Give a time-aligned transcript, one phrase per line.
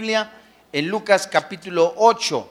[0.00, 2.48] En Lucas capítulo 8.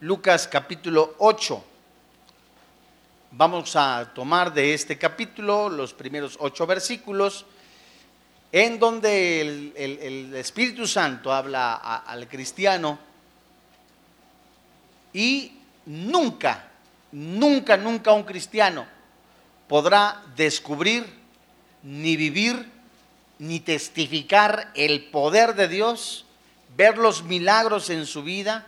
[0.00, 1.64] Lucas capítulo 8.
[3.30, 7.46] Vamos a tomar de este capítulo los primeros ocho versículos
[8.52, 12.98] en donde el, Espíritu Santo habla al cristiano
[15.14, 16.68] y nunca,
[17.12, 18.86] nunca, nunca un cristiano
[19.66, 21.24] podrá descubrir,
[21.86, 22.68] ni vivir,
[23.38, 26.26] ni testificar el poder de Dios,
[26.76, 28.66] ver los milagros en su vida,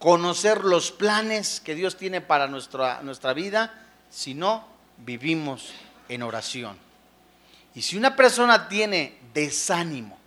[0.00, 3.72] conocer los planes que Dios tiene para nuestra, nuestra vida,
[4.10, 4.66] si no
[4.98, 5.72] vivimos
[6.08, 6.76] en oración.
[7.76, 10.18] Y si una persona tiene desánimo,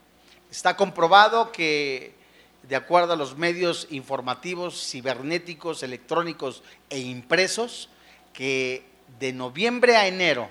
[0.50, 2.16] está comprobado que
[2.64, 7.90] de acuerdo a los medios informativos, cibernéticos, electrónicos e impresos,
[8.32, 8.86] que
[9.20, 10.50] de noviembre a enero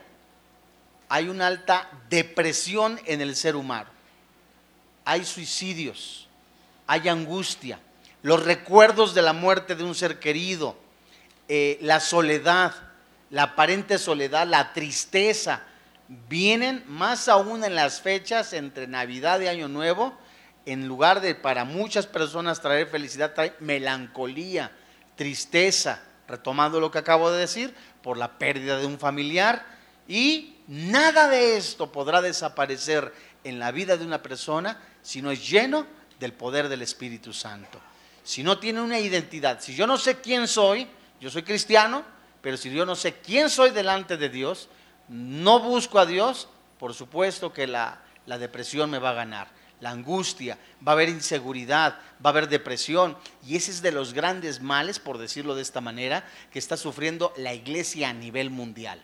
[1.10, 3.90] hay una alta depresión en el ser humano.
[5.04, 6.28] Hay suicidios,
[6.86, 7.80] hay angustia,
[8.22, 10.76] los recuerdos de la muerte de un ser querido,
[11.48, 12.74] eh, la soledad,
[13.28, 15.62] la aparente soledad, la tristeza,
[16.28, 20.16] vienen más aún en las fechas entre Navidad y Año Nuevo,
[20.64, 24.70] en lugar de para muchas personas traer felicidad, trae melancolía,
[25.16, 29.66] tristeza, retomando lo que acabo de decir, por la pérdida de un familiar,
[30.06, 35.48] y nada de esto podrá desaparecer en la vida de una persona si no es
[35.48, 35.84] lleno
[36.20, 37.80] del poder del Espíritu Santo.
[38.22, 40.86] Si no tiene una identidad, si yo no sé quién soy,
[41.20, 42.04] yo soy cristiano,
[42.40, 44.68] pero si yo no sé quién soy delante de Dios,
[45.08, 49.48] no busco a Dios, por supuesto que la, la depresión me va a ganar,
[49.80, 53.18] la angustia, va a haber inseguridad, va a haber depresión.
[53.44, 57.32] Y ese es de los grandes males, por decirlo de esta manera, que está sufriendo
[57.36, 59.02] la iglesia a nivel mundial.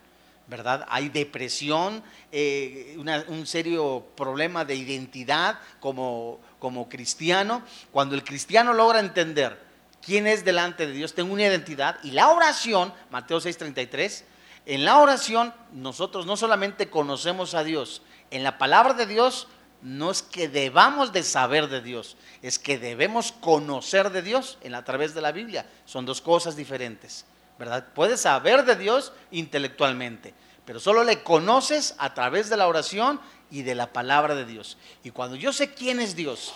[0.49, 0.87] ¿Verdad?
[0.89, 2.97] Hay depresión, eh,
[3.29, 7.63] un serio problema de identidad como, como cristiano.
[7.91, 9.61] Cuando el cristiano logra entender
[10.01, 14.25] quién es delante de Dios, tengo una identidad, y la oración, Mateo 6:33,
[14.67, 19.49] en la oración nosotros no solamente conocemos a Dios, en la palabra de Dios
[19.83, 24.75] no es que debamos de saber de Dios, es que debemos conocer de Dios en,
[24.75, 25.67] a través de la Biblia.
[25.85, 27.25] Son dos cosas diferentes.
[27.59, 27.87] ¿Verdad?
[27.95, 30.35] Puedes saber de Dios intelectualmente,
[30.65, 34.77] pero solo le conoces a través de la oración y de la palabra de Dios.
[35.05, 36.55] Y cuando yo sé quién es Dios,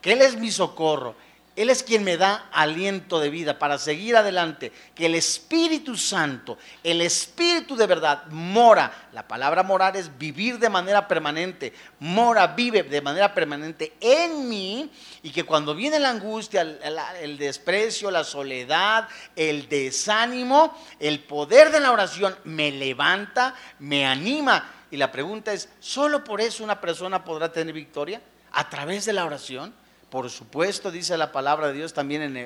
[0.00, 1.16] que Él es mi socorro,
[1.58, 6.56] Él es quien me da aliento de vida para seguir adelante, que el Espíritu Santo,
[6.84, 9.08] el Espíritu de verdad, mora.
[9.12, 11.72] La palabra morar es vivir de manera permanente.
[11.98, 14.88] Mora, vive de manera permanente en mí
[15.24, 21.80] y que cuando viene la angustia, el, desprecio, la soledad, el desánimo, el poder de
[21.80, 24.70] la oración me levanta, me anima.
[24.92, 28.22] Y la pregunta es, ¿solo por eso una persona podrá tener victoria?
[28.52, 29.74] ¿A través de la oración?
[30.10, 32.36] Por supuesto, dice la palabra de Dios también en,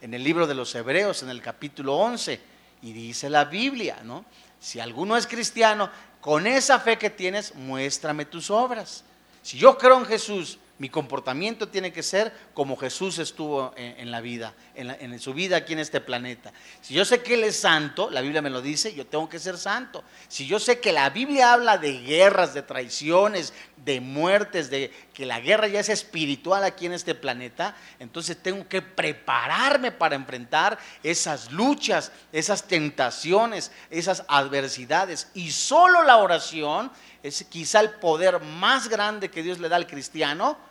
[0.00, 2.40] en- el libro de los Hebreos, en el capítulo 11,
[2.82, 4.24] y dice la Biblia, ¿no?
[4.60, 5.88] Si alguno es cristiano,
[6.20, 9.04] con esa fe que tienes, muéstrame tus obras.
[9.42, 14.20] Si yo creo en Jesús, mi comportamiento tiene que ser como Jesús estuvo en, la
[14.20, 16.52] vida, en, la- en su vida aquí en este planeta.
[16.82, 19.38] Si yo sé que Él es santo, la Biblia me lo dice, yo tengo que
[19.38, 20.04] ser santo.
[20.28, 25.24] Si yo sé que la Biblia habla de guerras, de traiciones, de muertes, de que
[25.24, 30.78] la guerra ya es espiritual aquí en este planeta, entonces tengo que prepararme para enfrentar
[31.02, 35.28] esas luchas, esas tentaciones, esas adversidades.
[35.32, 36.92] Y solo la oración
[37.22, 40.65] es quizá el poder más grande que Dios le da al cristiano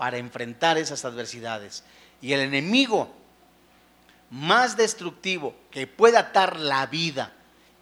[0.00, 1.84] para enfrentar esas adversidades.
[2.22, 3.14] Y el enemigo
[4.30, 7.34] más destructivo que puede atar la vida,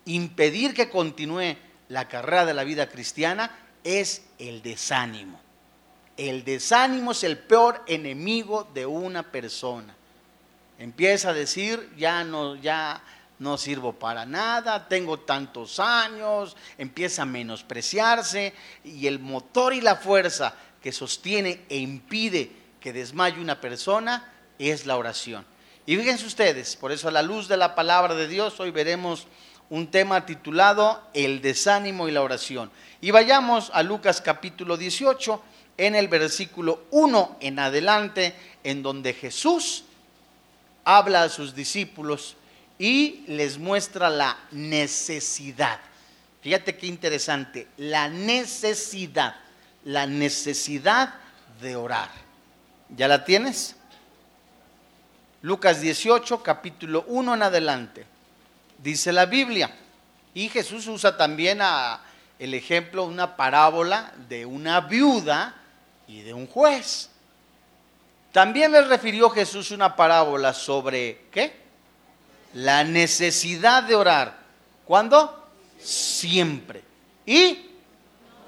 [0.04, 1.54] impedir que continúe
[1.88, 5.38] la carrera de la vida cristiana, es el desánimo.
[6.16, 9.94] El desánimo es el peor enemigo de una persona.
[10.76, 13.00] Empieza a decir, ya no, ya
[13.38, 19.94] no sirvo para nada, tengo tantos años, empieza a menospreciarse y el motor y la
[19.94, 25.44] fuerza que sostiene e impide que desmaye una persona es la oración.
[25.86, 29.26] Y fíjense ustedes, por eso a la luz de la palabra de Dios hoy veremos
[29.70, 32.70] un tema titulado El desánimo y la oración.
[33.00, 35.42] Y vayamos a Lucas capítulo 18
[35.76, 38.34] en el versículo 1 en adelante,
[38.64, 39.84] en donde Jesús
[40.84, 42.36] habla a sus discípulos
[42.78, 45.80] y les muestra la necesidad.
[46.40, 49.36] Fíjate qué interesante, la necesidad,
[49.88, 51.14] la necesidad
[51.62, 52.10] de orar.
[52.94, 53.74] ¿Ya la tienes?
[55.40, 58.06] Lucas 18, capítulo 1 en adelante.
[58.76, 59.74] Dice la Biblia.
[60.34, 61.60] Y Jesús usa también
[62.38, 65.54] el ejemplo, una parábola de una viuda
[66.06, 67.08] y de un juez.
[68.30, 71.56] También les refirió Jesús una parábola sobre, ¿qué?
[72.52, 74.38] La necesidad de orar.
[74.84, 75.48] ¿Cuándo?
[75.80, 76.84] Siempre.
[77.24, 77.67] Y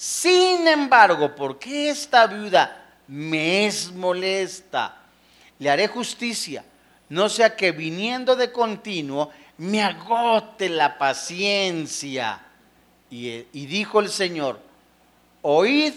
[0.00, 4.96] sin embargo, porque esta viuda me es molesta,
[5.58, 6.64] le haré justicia,
[7.10, 12.40] no sea que viniendo de continuo me agote la paciencia.
[13.10, 14.58] Y, y dijo el Señor,
[15.42, 15.92] oíd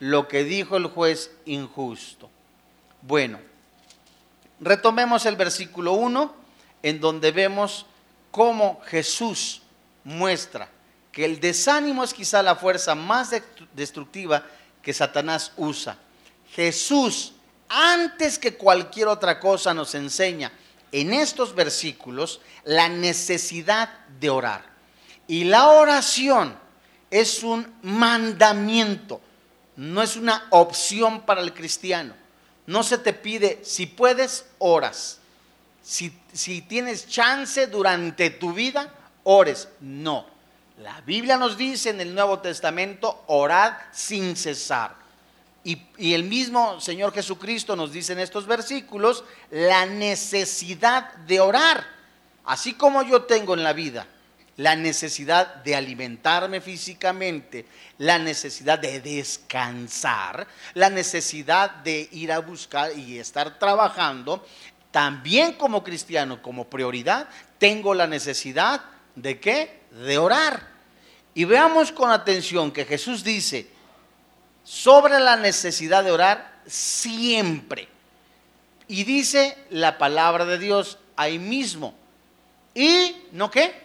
[0.00, 2.28] lo que dijo el juez injusto.
[3.02, 3.38] Bueno,
[4.58, 6.34] retomemos el versículo 1,
[6.82, 7.86] en donde vemos
[8.32, 9.62] cómo Jesús
[10.02, 10.68] muestra
[11.12, 13.30] que el desánimo es quizá la fuerza más
[13.74, 14.44] destructiva
[14.82, 15.98] que Satanás usa.
[16.54, 17.34] Jesús,
[17.68, 20.50] antes que cualquier otra cosa, nos enseña
[20.90, 24.64] en estos versículos la necesidad de orar.
[25.28, 26.58] Y la oración
[27.10, 29.20] es un mandamiento,
[29.76, 32.14] no es una opción para el cristiano.
[32.66, 35.18] No se te pide, si puedes, oras.
[35.82, 38.94] Si, si tienes chance durante tu vida,
[39.24, 39.68] ores.
[39.80, 40.31] No.
[40.82, 44.96] La Biblia nos dice en el Nuevo Testamento, orad sin cesar.
[45.62, 45.80] Y,
[46.12, 51.86] el mismo Señor Jesucristo nos dice en estos versículos la necesidad de orar.
[52.44, 54.08] Así como yo tengo en la vida
[54.56, 57.64] la necesidad de alimentarme físicamente,
[57.98, 64.44] la necesidad de descansar, la necesidad de ir a buscar y estar trabajando,
[64.90, 67.28] también como cristiano, como prioridad,
[67.58, 68.82] tengo la necesidad
[69.14, 69.82] de qué?
[69.90, 70.71] De orar.
[71.34, 73.70] Y veamos con atención que Jesús dice
[74.64, 77.88] sobre la necesidad de orar siempre.
[78.88, 81.94] Y dice la palabra de Dios ahí mismo.
[82.74, 83.82] ¿Y no qué?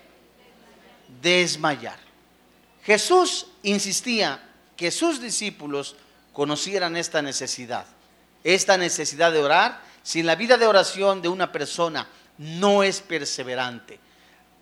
[1.22, 1.98] desmayar.
[2.84, 4.42] Jesús insistía
[4.76, 5.96] que sus discípulos
[6.34, 7.86] conocieran esta necesidad,
[8.44, 9.82] esta necesidad de orar.
[10.04, 12.08] Si la vida de oración de una persona
[12.38, 14.00] no es perseverante,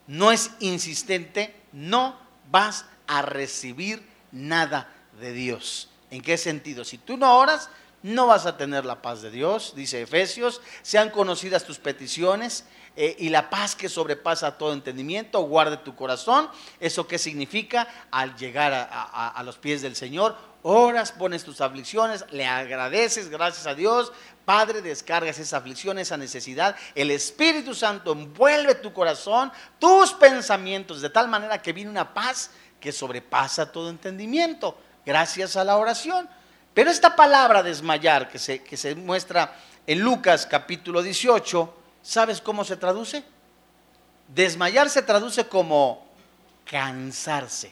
[0.08, 2.18] no es insistente, no
[2.52, 4.90] vas a recibir nada
[5.20, 5.90] de Dios.
[6.12, 6.84] ¿En qué sentido?
[6.84, 7.70] Si tú no oras,
[8.04, 12.66] no vas a tener la paz de Dios, dice Efesios, sean conocidas tus peticiones
[12.98, 16.50] eh, y la paz que sobrepasa todo entendimiento, guarde tu corazón.
[16.80, 17.88] ¿Eso qué significa?
[18.10, 23.76] Al llegar a, los pies del Señor, oras, pones tus aflicciones, le agradeces, gracias a
[23.76, 24.14] Dios.
[24.46, 26.76] Padre, descargas esa aflicción, esa necesidad.
[26.94, 32.52] El Espíritu Santo envuelve tu corazón, tus pensamientos, de tal manera que viene una paz
[32.80, 36.30] que sobrepasa todo entendimiento, gracias a la oración.
[36.74, 39.56] Pero esta palabra desmayar que se, que se muestra
[39.88, 43.24] en Lucas capítulo 18, ¿sabes cómo se traduce?
[44.28, 46.06] Desmayar se traduce como
[46.64, 47.72] cansarse,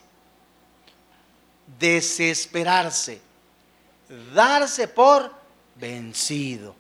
[1.80, 3.22] desesperarse,
[4.34, 5.32] darse por
[5.76, 6.76] vencido,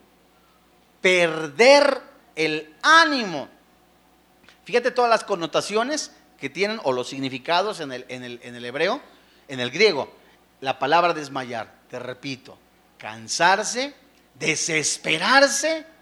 [0.99, 2.01] perder
[2.35, 3.47] el ánimo.
[4.65, 8.65] Fíjate todas las connotaciones que tienen o los significados en el, en el, en el
[8.65, 9.01] hebreo,
[9.47, 10.11] en el griego.
[10.61, 12.57] La palabra desmayar te repito,
[12.97, 13.93] cansarse,
[14.35, 15.92] desesperarse,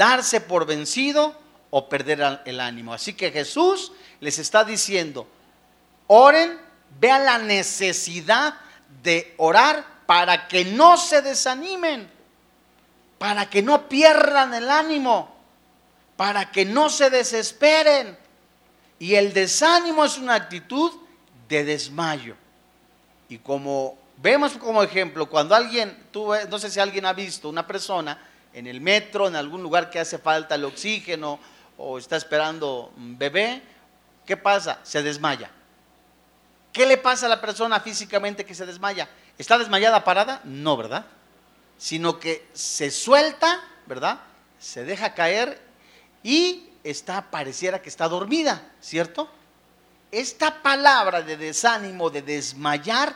[0.00, 1.38] darse por vencido
[1.68, 2.94] o perder el ánimo.
[2.94, 5.28] Así que Jesús les está diciendo,
[6.06, 6.58] oren,
[6.98, 8.54] vean la necesidad
[9.02, 12.10] de orar para que no se desanimen,
[13.18, 15.36] para que no pierdan el ánimo,
[16.16, 18.16] para que no se desesperen.
[18.98, 20.92] Y el desánimo es una actitud
[21.46, 22.36] de desmayo.
[23.28, 28.18] Y como Vemos como ejemplo, cuando alguien, no sé si alguien ha visto una persona
[28.52, 31.38] en el metro, en algún lugar que hace falta el oxígeno
[31.78, 33.62] o está esperando un bebé,
[34.26, 34.80] ¿qué pasa?
[34.82, 35.50] Se desmaya.
[36.72, 39.08] ¿Qué le pasa a la persona físicamente que se desmaya?
[39.38, 40.40] ¿Está desmayada parada?
[40.44, 41.06] No, ¿verdad?
[41.78, 44.20] Sino que se suelta, ¿verdad?
[44.58, 45.60] Se deja caer
[46.22, 49.28] y está, pareciera que está dormida, ¿cierto?
[50.12, 53.14] Esta palabra de desánimo, de desmayar,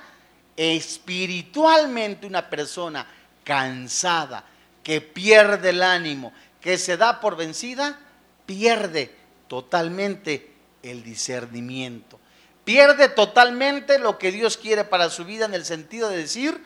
[0.57, 3.07] espiritualmente una persona
[3.43, 4.45] cansada,
[4.85, 7.99] que pierde el ánimo, que se da por vencida,
[8.47, 9.13] pierde
[9.49, 12.21] totalmente el discernimiento,
[12.65, 16.63] pierde totalmente lo que Dios quiere para su vida en el sentido de decir,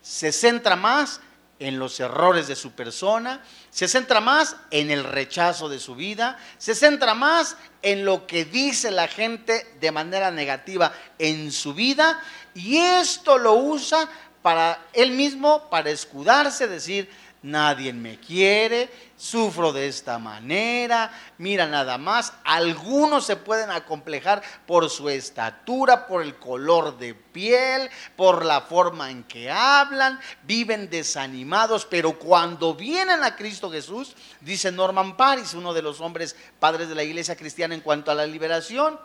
[0.00, 1.20] se centra más
[1.58, 6.38] en los errores de su persona, se centra más en el rechazo de su vida,
[6.58, 12.20] se centra más en lo que dice la gente de manera negativa en su vida
[12.54, 14.08] y esto lo usa
[14.42, 17.10] para él mismo, para escudarse, decir,
[17.46, 24.90] nadie me quiere, sufro de esta manera, mira nada más, algunos se pueden acomplejar por
[24.90, 31.86] su estatura, por el color de piel, por la forma en que hablan, viven desanimados,
[31.86, 36.96] pero cuando vienen a Cristo Jesús, dice Norman Paris, uno de los hombres padres de
[36.96, 38.98] la iglesia cristiana en cuanto a la liberación,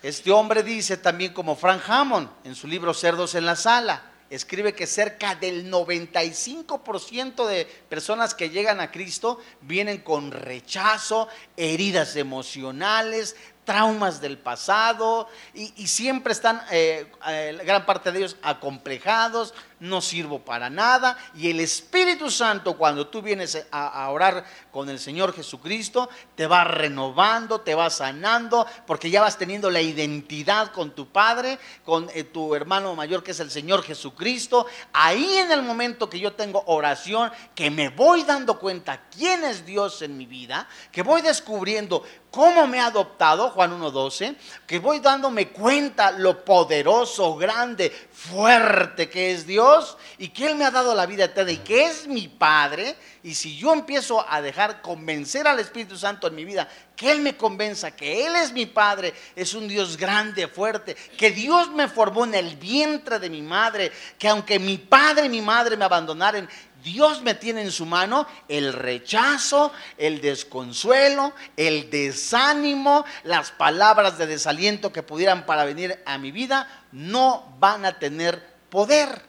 [0.00, 4.72] este hombre dice también como Frank Hammond en su libro Cerdos en la Sala, escribe
[4.72, 13.36] que cerca del 95% de personas que llegan a Cristo vienen con rechazo, heridas emocionales,
[13.64, 20.38] traumas del pasado y, siempre están, eh, eh, gran parte de ellos, acomplejados, no sirvo
[20.38, 21.16] para nada.
[21.34, 26.64] Y el Espíritu Santo, cuando tú vienes a, orar con el Señor Jesucristo, te va
[26.64, 32.24] renovando, te va sanando, porque ya vas teniendo la identidad con tu Padre, con eh,
[32.24, 34.66] tu hermano mayor que es el Señor Jesucristo.
[34.92, 39.66] Ahí en el momento que yo tengo oración, que me voy dando cuenta quién es
[39.66, 44.34] Dios en mi vida, que voy descubriendo cómo me ha adoptado, Juan 1.12,
[44.66, 50.64] que voy dándome cuenta lo poderoso, grande, fuerte que es Dios y que Él me
[50.64, 54.40] ha dado la vida eterna y que es mi Padre, y si yo empiezo a
[54.40, 58.52] dejar convencer al Espíritu Santo en mi vida, que Él me convenza que Él es
[58.52, 63.28] mi Padre, es un Dios grande, fuerte, que Dios me formó en el vientre de
[63.28, 66.48] mi madre, que aunque mi padre y mi madre me abandonaran,
[66.82, 74.26] Dios me tiene en su mano el rechazo, el desconsuelo, el desánimo, las palabras de
[74.26, 79.22] desaliento que pudieran para venir a mi vida, no van a tener poder.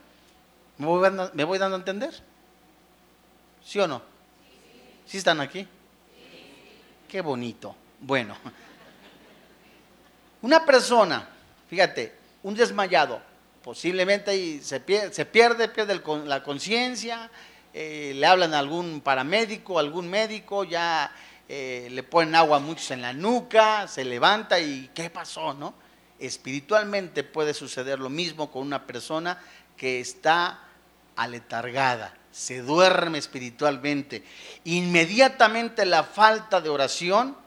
[0.78, 2.14] ¿Me voy, dando, a entender?
[3.64, 4.02] ¿Sí o no?
[5.06, 5.68] ¿Sí están aquí?
[7.08, 7.76] Qué bonito.
[8.00, 8.36] Bueno,
[10.42, 11.30] una persona,
[11.70, 13.22] fíjate, un desmayado,
[13.64, 17.32] posiblemente se pierde, pierde la conciencia,
[17.74, 21.12] eh, le hablan a algún paramédico, algún médico, ya
[21.48, 25.54] eh, le ponen agua a muchos en la nuca, se levanta y ¿qué pasó?
[25.54, 25.74] ¿No?
[26.20, 29.42] Espiritualmente puede suceder lo mismo con una persona
[29.78, 30.60] que está
[31.16, 34.24] aletargada, se duerme espiritualmente.
[34.66, 37.38] Inmediatamente la falta de oración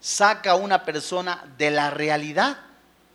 [0.00, 2.58] saca a una persona de la realidad.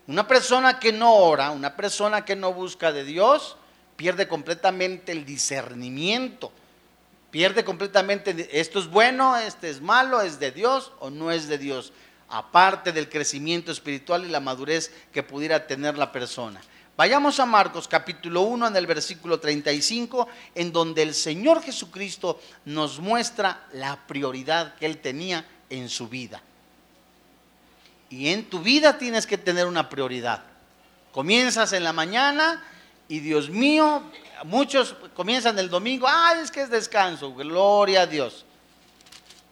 [0.10, 3.58] Una persona que no ora, una persona que no busca de Dios,
[3.96, 6.52] pierde completamente el discernimiento.
[7.30, 11.60] Pierde completamente, esto es bueno, esto es malo, es de Dios o no es de
[11.60, 11.94] Dios.
[12.28, 16.60] Aparte del crecimiento espiritual y la madurez que pudiera tener la persona.
[16.98, 23.00] Vayamos a Marcos capítulo 1 en el versículo 35, en donde el Señor Jesucristo nos
[23.00, 26.42] muestra la prioridad que Él tenía en su vida.
[28.10, 30.44] Y en tu vida tienes que tener una prioridad.
[31.12, 32.64] Comienzas en la mañana
[33.08, 34.04] y Dios mío,
[34.44, 38.46] muchos comienzan el domingo, ah, es que es descanso, gloria a Dios.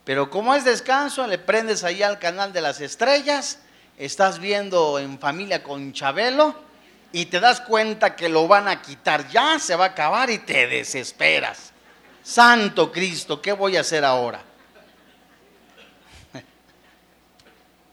[0.03, 3.59] Pero como es descanso, le prendes ahí al canal de las estrellas,
[3.97, 6.55] estás viendo en familia con Chabelo
[7.11, 10.37] y te das cuenta que lo van a quitar, ya se va a acabar y
[10.39, 11.73] te desesperas.
[12.23, 14.41] Santo Cristo, ¿qué voy a hacer ahora?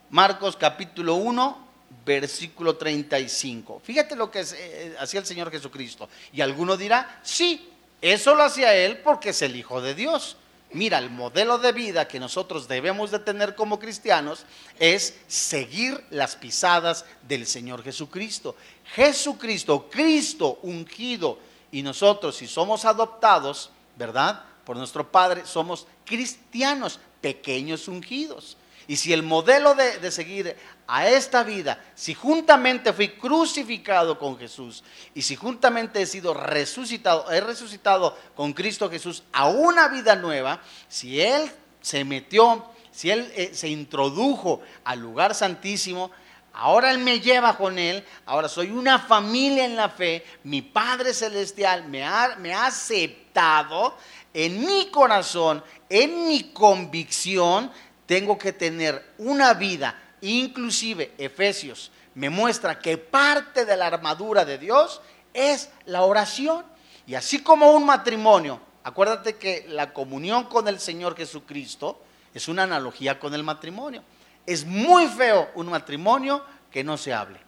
[0.09, 1.65] Marcos capítulo 1,
[2.05, 3.81] versículo 35.
[3.83, 6.09] Fíjate lo que eh, hacía el Señor Jesucristo.
[6.31, 7.69] Y alguno dirá, sí,
[8.01, 10.37] eso lo hacía Él porque es el Hijo de Dios.
[10.71, 14.45] Mira, el modelo de vida que nosotros debemos de tener como cristianos
[14.77, 18.55] es seguir las pisadas del Señor Jesucristo.
[18.93, 21.39] Jesucristo, Cristo ungido,
[21.71, 24.43] y nosotros si somos adoptados, ¿verdad?
[24.65, 28.57] Por nuestro Padre, somos cristianos, pequeños ungidos.
[28.87, 30.55] Y si el modelo de, seguir
[30.87, 34.83] a esta vida, si juntamente fui crucificado con Jesús
[35.15, 40.61] y si juntamente he sido resucitado, he resucitado con Cristo Jesús a una vida nueva,
[40.87, 41.51] si Él
[41.81, 46.11] se metió, si Él eh, se introdujo al lugar santísimo,
[46.53, 51.13] ahora Él me lleva con Él, ahora soy una familia en la fe, mi Padre
[51.13, 53.97] Celestial me ha, me ha aceptado
[54.35, 57.71] en mi corazón, en mi convicción
[58.05, 64.57] tengo que tener una vida, inclusive Efesios me muestra que parte de la armadura de
[64.57, 65.01] Dios
[65.33, 66.65] es la oración.
[67.05, 72.01] Y así como un matrimonio, acuérdate que la comunión con el Señor Jesucristo
[72.33, 74.01] es una analogía con el matrimonio.
[74.45, 77.39] Es muy feo un matrimonio que no se hable.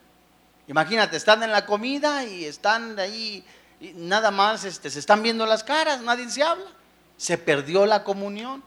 [0.67, 3.45] Imagínate, están en la comida y están ahí,
[3.95, 6.69] nada más este, se están viendo las caras, nadie se habla.
[7.15, 8.61] Se perdió la comunión.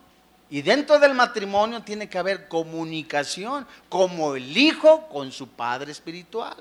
[0.50, 6.56] Y dentro del matrimonio tiene que haber comunicación, como el hijo con su padre espiritual,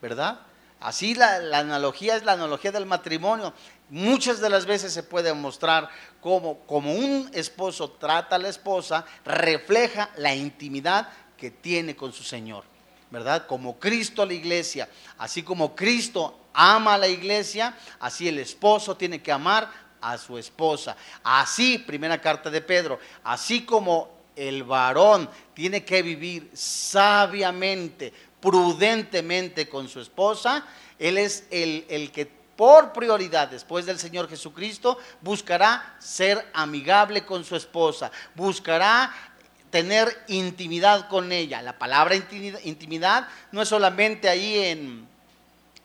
[0.00, 0.38] ¿verdad?
[0.78, 3.52] Así la, analogía es la analogía del matrimonio.
[3.90, 5.88] Muchas de las veces se puede mostrar
[6.20, 12.22] cómo, como un esposo trata a la esposa, refleja la intimidad que tiene con su
[12.22, 12.64] Señor,
[13.10, 13.46] ¿verdad?
[13.48, 14.88] Como Cristo a la iglesia,
[15.18, 19.68] así como Cristo ama a la iglesia, así el esposo tiene que amar
[20.04, 20.96] a su esposa.
[21.22, 29.88] Así, primera carta de Pedro, así como el varón tiene que vivir sabiamente, prudentemente con
[29.88, 30.66] su esposa,
[30.98, 37.44] él es el, el que por prioridad después del Señor Jesucristo buscará ser amigable con
[37.44, 39.12] su esposa, buscará
[39.70, 41.62] tener intimidad con ella.
[41.62, 45.13] La palabra intimidad no es solamente ahí en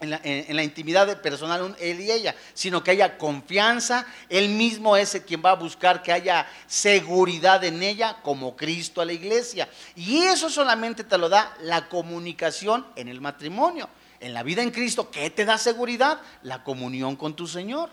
[0.02, 5.42] en la, intimidad personal él y ella, sino que haya confianza, él mismo es quien
[5.44, 9.68] va a buscar que haya seguridad en ella como Cristo a la iglesia.
[9.96, 13.90] Y eso solamente te lo da la comunicación en el matrimonio.
[14.22, 16.22] En la vida en Cristo, ¿qué te da seguridad?
[16.44, 17.90] La comunión con tu Señor.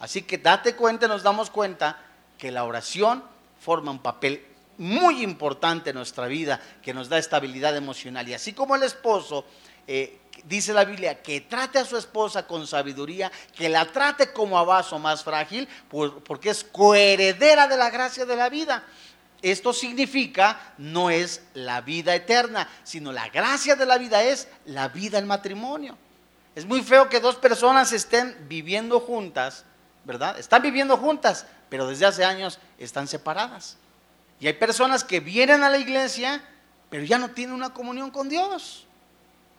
[0.00, 1.98] Así que date cuenta, nos damos cuenta
[2.36, 3.22] que la oración
[3.58, 4.44] forma un papel
[4.76, 8.28] muy importante en nuestra vida, que nos da estabilidad emocional.
[8.28, 9.44] Y así como el esposo
[9.86, 14.58] eh, dice la Biblia, que trate a su esposa con sabiduría, que la trate como
[14.58, 15.68] a vaso más frágil,
[16.24, 18.84] porque es coheredera de la gracia de la vida.
[19.40, 24.88] Esto significa no es la vida eterna, sino la gracia de la vida es la
[24.88, 25.96] vida en matrimonio.
[26.56, 29.64] Es muy feo que dos personas estén viviendo juntas,
[30.04, 30.36] ¿verdad?
[30.40, 33.76] Están viviendo juntas, pero desde hace años están separadas.
[34.40, 36.42] Y hay personas que vienen a la iglesia,
[36.90, 38.87] pero ya no tienen una comunión con Dios.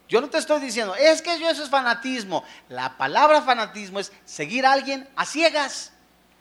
[0.09, 2.43] Yo no te estoy diciendo, es que eso es fanatismo.
[2.67, 5.91] La palabra fanatismo es seguir a alguien a ciegas.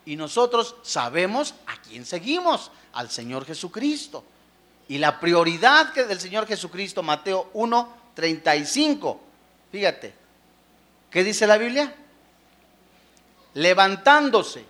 [0.07, 4.25] Y nosotros sabemos a quién seguimos, al Señor Jesucristo.
[4.88, 9.21] Y la prioridad que del Señor Jesucristo, Mateo 1, 35.
[9.71, 10.14] Fíjate,
[11.11, 11.95] ¿qué dice la Biblia?
[13.53, 14.64] Levantándose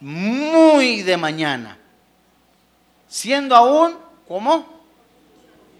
[0.00, 1.76] muy de mañana,
[3.08, 4.66] siendo aún, ¿cómo?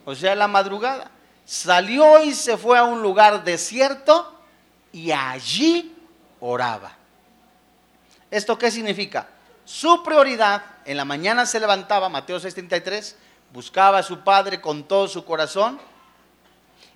[0.05, 1.13] O sea, la madrugada
[1.49, 4.39] salió y se fue a un lugar desierto
[4.93, 5.97] y allí
[6.41, 6.93] oraba.
[8.31, 9.27] ¿Esto qué significa?
[9.65, 13.15] Su prioridad, en la mañana se levantaba, Mateo 6:33,
[13.51, 15.81] buscaba a su padre con todo su corazón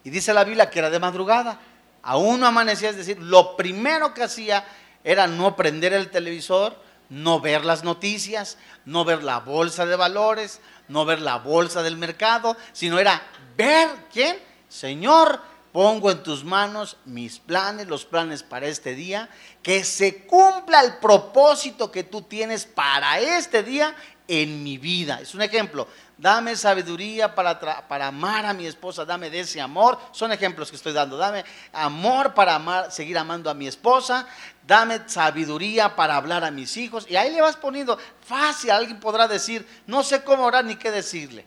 [0.05, 1.59] y dice la Biblia que era de madrugada.
[2.03, 4.67] Aún no amanecía, es decir, lo primero que hacía
[5.03, 6.77] era no prender el televisor,
[7.09, 11.97] no ver las noticias, no ver la bolsa de valores, no ver la bolsa del
[11.97, 13.23] mercado, sino era
[13.57, 14.39] ver quién,
[14.69, 15.41] Señor,
[15.73, 19.29] pongo en tus manos mis planes, los planes para este día,
[19.63, 23.95] que se cumpla el propósito que tú tienes para este día
[24.29, 25.21] en mi vida.
[25.21, 25.89] Es un ejemplo.
[26.17, 29.99] Dame sabiduría para, para amar a mi esposa, dame de ese amor.
[30.13, 31.17] Son ejemplos que estoy dando.
[31.17, 34.27] Dame amor para amar, seguir amando a mi esposa.
[34.65, 37.07] Dame sabiduría para hablar a mis hijos.
[37.09, 38.71] Y ahí le vas poniendo fácil.
[38.71, 41.45] Alguien podrá decir, no sé cómo orar ni qué decirle.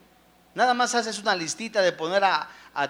[0.55, 2.47] Nada más haces una listita de poner a,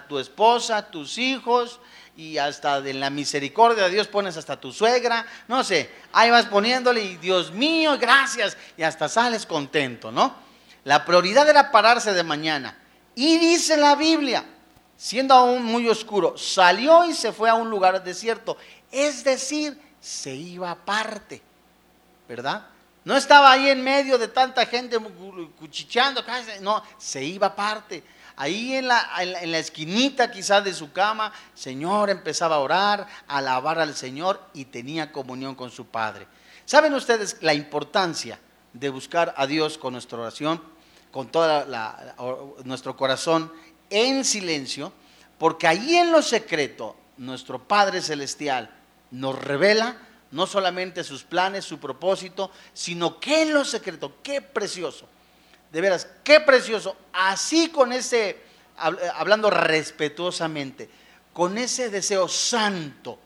[0.08, 1.80] tu esposa, tus hijos
[2.16, 6.46] y hasta en la misericordia de Dios pones hasta tu suegra, no sé, ahí vas
[6.46, 10.34] poniéndole y Dios mío, gracias, y hasta sales contento, ¿no?
[10.86, 12.78] La prioridad era pararse de mañana.
[13.16, 14.46] Y dice la Biblia,
[14.96, 18.58] siendo aún muy oscuro, salió y se fue a un lugar desierto,
[18.92, 21.42] es decir, se iba aparte,
[22.28, 22.66] ¿verdad?
[23.06, 24.98] No estaba ahí en medio de tanta gente
[25.60, 26.24] cuchicheando,
[26.62, 28.04] no, se iba aparte
[28.36, 33.38] ahí en la, en la, esquinita quizás de su cama, Señor empezaba a orar, a
[33.38, 36.28] alabar al Señor y tenía comunión con su Padre.
[36.66, 38.40] ¿Saben ustedes la importancia
[38.74, 40.62] de buscar a Dios con nuestra oración,
[41.12, 41.66] con todo
[42.64, 43.52] nuestro corazón
[43.90, 44.92] en silencio?
[45.38, 48.70] Porque ahí en lo secreto, nuestro Padre Celestial
[49.12, 49.98] nos revela
[50.36, 55.08] no solamente sus planes, su propósito, sino que en lo secreto, qué precioso,
[55.72, 56.98] de veras, qué precioso.
[57.14, 58.38] Así con ese,
[59.16, 60.90] hablando respetuosamente,
[61.32, 63.18] con ese deseo santo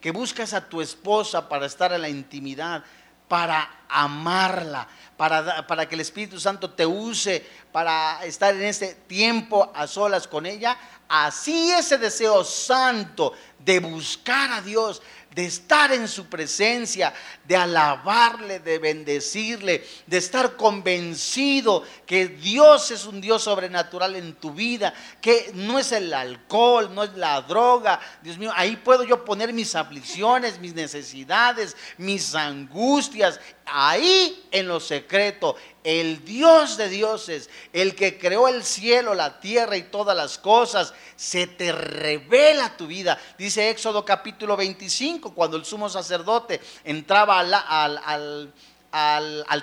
[0.00, 2.82] que buscas a tu esposa para estar en la intimidad,
[3.28, 9.70] para amarla, para, para, que el Espíritu Santo te use para estar en ese tiempo
[9.72, 10.76] a solas con ella,
[11.08, 15.00] así ese deseo santo de buscar a Dios,
[15.36, 17.12] de estar en su presencia,
[17.44, 24.52] de alabarle, de bendecirle, de estar convencido que Dios es un Dios sobrenatural en tu
[24.52, 28.00] vida, que no es el alcohol, no es la droga.
[28.22, 34.80] Dios mío, ahí puedo yo poner mis aflicciones, mis necesidades, mis angustias, ahí en lo
[34.80, 40.38] secreto, el Dios de dioses, el que creó el cielo, la tierra y todas las
[40.38, 43.18] cosas, se te revela tu vida.
[43.38, 48.52] Dice Éxodo capítulo 25, cuando el sumo sacerdote entraba al,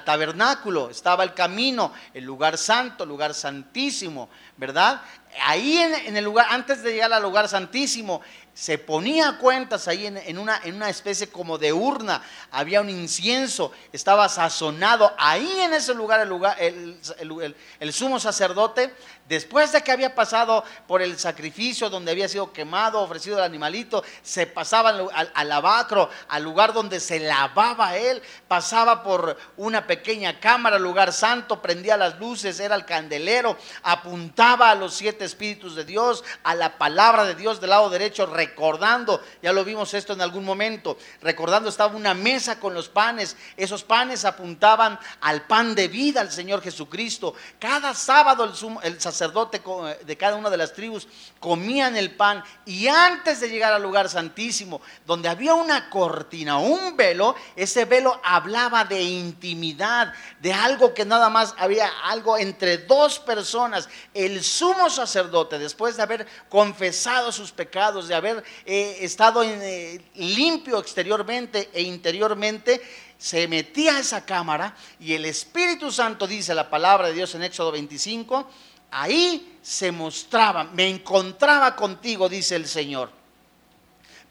[0.05, 5.01] tabernáculo, estaba el camino, el lugar santo, lugar santísimo, ¿verdad?
[5.41, 8.21] Ahí en, el lugar, antes de llegar al lugar santísimo,
[8.53, 15.13] se ponía cuentas ahí en, una, especie como de urna, había un incienso, estaba sazonado,
[15.17, 16.27] ahí en ese lugar,
[16.59, 18.93] el sumo sacerdote
[19.27, 24.03] Después de que había pasado por el sacrificio donde había sido quemado, ofrecido el animalito,
[24.21, 30.77] se pasaba al, lavacro, al lugar donde se lavaba él, pasaba por una pequeña cámara,
[30.77, 36.21] lugar santo, prendía las luces, era el candelero, apuntaba a los siete espíritus de Dios,
[36.43, 40.43] a la palabra de Dios del lado derecho, recordando, ya lo vimos esto en algún
[40.43, 46.19] momento, recordando estaba una mesa con los panes, esos panes apuntaban al pan de vida,
[46.19, 47.35] al Señor Jesucristo.
[47.57, 48.51] Cada sábado el,
[48.83, 51.07] el sacerdote de cada una de las tribus
[51.39, 56.95] comían el pan y antes de llegar al lugar santísimo, donde había una cortina, un
[56.95, 63.19] velo, ese velo hablaba de intimidad, de algo que nada más había algo entre dos
[63.19, 63.89] personas.
[64.13, 70.79] El sumo sacerdote, después de haber confesado sus pecados, de haber eh, estado eh, limpio
[70.79, 72.81] exteriormente e interiormente,
[73.17, 77.43] se metía a esa cámara y el Espíritu Santo dice la palabra de Dios en
[77.43, 78.49] Éxodo 25,
[78.93, 83.22] ahí se mostraba, me encontraba contigo, dice el Señor.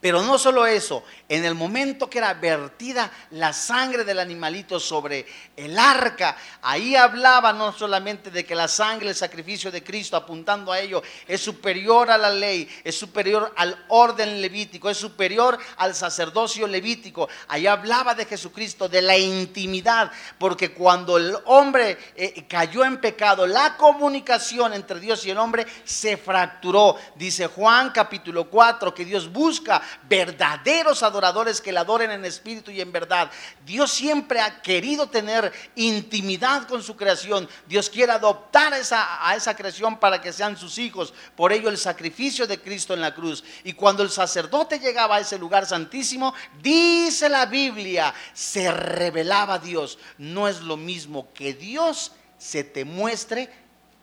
[0.03, 5.25] Pero no solo eso, en el momento que era vertida la sangre del animalito sobre
[5.57, 10.73] el arca, ahí hablaba no solamente de que la sangre, el sacrificio de Cristo, apuntando
[10.73, 15.95] a ello, es superior a la ley, es superior al orden levítico, es superior al
[15.95, 17.29] sacerdocio levítico.
[17.47, 23.47] Ahí hablaba de Jesucristo, de la intimidad, porque cuando el hombre eh, cayó en pecado,
[23.47, 26.97] la comunicación entre Dios y el hombre se fracturó.
[27.15, 32.81] Dice Juan capítulo 4 que Dios busca verdaderos adoradores que le adoren en espíritu y
[32.81, 33.31] en verdad.
[33.65, 37.49] Dios siempre ha querido tener intimidad con su creación.
[37.67, 41.13] Dios quiere adoptar esa, a esa creación para que sean sus hijos.
[41.37, 43.45] Por ello el sacrificio de Cristo en la cruz.
[43.65, 49.99] Y cuando el sacerdote llegaba a ese lugar santísimo, dice la Biblia, se revelaba Dios.
[50.19, 53.49] No es lo mismo que Dios se te muestre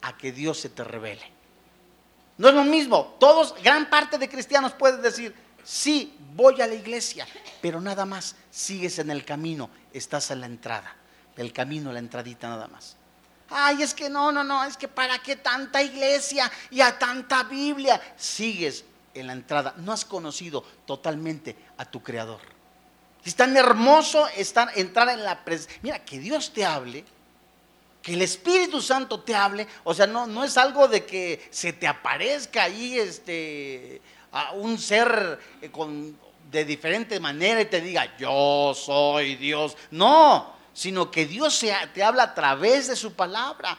[0.01, 1.39] a que Dios se te revele.
[2.37, 3.17] No es lo mismo.
[3.19, 5.35] Todos, gran parte de cristianos pueden decir,
[5.69, 7.27] sí, voy a la iglesia,
[7.61, 10.95] pero nada más, sigues en el camino, estás en la entrada,
[11.37, 12.95] el camino, la entradita nada más.
[13.51, 17.43] Ay, es que no, no, no, es que para qué tanta iglesia y a tanta
[17.43, 17.99] Biblia.
[18.15, 22.41] Sigues en la entrada, no has conocido totalmente a tu Creador.
[23.23, 25.79] Es tan hermoso estar, entrar en la presencia.
[25.81, 27.05] Mira, que Dios te hable,
[28.01, 31.73] que el Espíritu Santo te hable, o sea, no, no es algo de que se
[31.73, 36.17] te aparezca ahí este, a un ser eh, con,
[36.51, 39.77] de diferente manera y te diga, yo soy Dios.
[39.91, 41.63] No, sino que Dios
[41.93, 43.77] te habla a través de su palabra.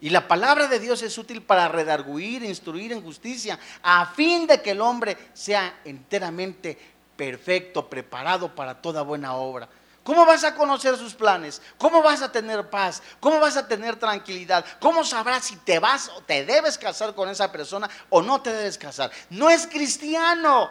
[0.00, 4.60] Y la palabra de Dios es útil para redarguir, instruir en justicia, a fin de
[4.60, 6.76] que el hombre sea enteramente
[7.16, 9.68] perfecto, preparado para toda buena obra.
[10.04, 11.62] ¿Cómo vas a conocer sus planes?
[11.78, 13.02] ¿Cómo vas a tener paz?
[13.20, 14.62] ¿Cómo vas a tener tranquilidad?
[14.78, 18.52] ¿Cómo sabrás si te vas o te debes casar con esa persona o no te
[18.52, 19.10] debes casar?
[19.30, 20.70] No es cristiano.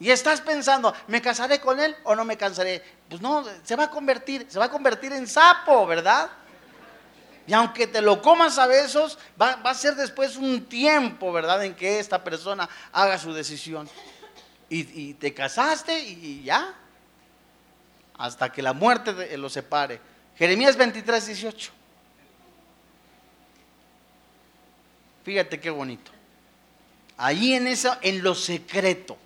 [0.00, 2.82] Y estás pensando, ¿me casaré con él o no me casaré?
[3.06, 6.30] Pues no, se va a convertir, se va a convertir en sapo, ¿verdad?
[7.46, 11.62] Y aunque te lo comas a besos, va, a ser después un tiempo, ¿verdad?
[11.64, 13.90] En que esta persona haga su decisión.
[14.70, 16.74] Y, te casaste y ya,
[18.20, 19.98] hasta que la muerte lo separe.
[20.36, 21.72] Jeremías 23, 18.
[25.24, 26.10] Fíjate qué bonito.
[27.16, 29.16] Ahí en eso, en lo secreto.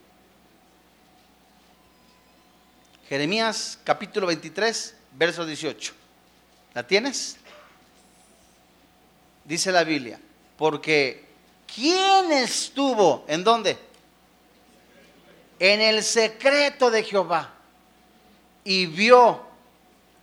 [3.08, 5.92] Jeremías capítulo 23, verso 18.
[6.72, 7.36] ¿La tienes?
[9.44, 10.20] Dice la Biblia,
[10.56, 11.26] porque
[11.74, 13.76] ¿quién estuvo en dónde?
[15.58, 17.54] En el secreto de Jehová
[18.64, 19.42] y vio.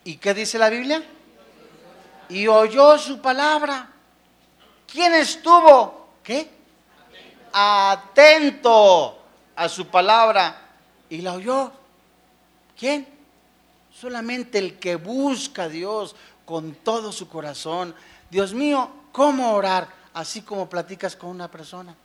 [0.03, 1.03] ¿Y qué dice la Biblia?
[2.29, 3.89] Y oyó su palabra.
[4.91, 6.09] ¿Quién estuvo?
[6.23, 6.49] ¿Qué?
[7.53, 9.17] Atento.
[9.55, 10.59] a su palabra
[11.09, 11.71] y la oyó.
[12.77, 13.07] ¿Quién?
[13.93, 17.93] Solamente el que busca a Dios con todo su corazón.
[18.29, 19.87] Dios mío, ¿cómo orar?
[20.13, 21.95] Así como platicas con una persona.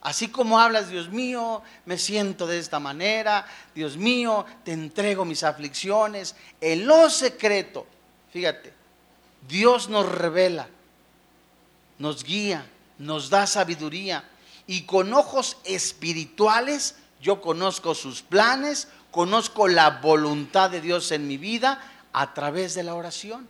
[0.00, 5.42] Así como hablas, Dios mío, me siento de esta manera, Dios mío, te entrego mis
[5.42, 6.36] aflicciones.
[6.60, 7.86] En lo secreto,
[8.32, 8.72] fíjate,
[9.48, 10.68] Dios nos revela,
[11.98, 12.66] nos guía,
[12.98, 14.24] nos da sabiduría
[14.66, 21.36] y con ojos espirituales yo conozco sus planes, conozco la voluntad de Dios en mi
[21.36, 21.80] vida
[22.12, 23.48] a través de la oración.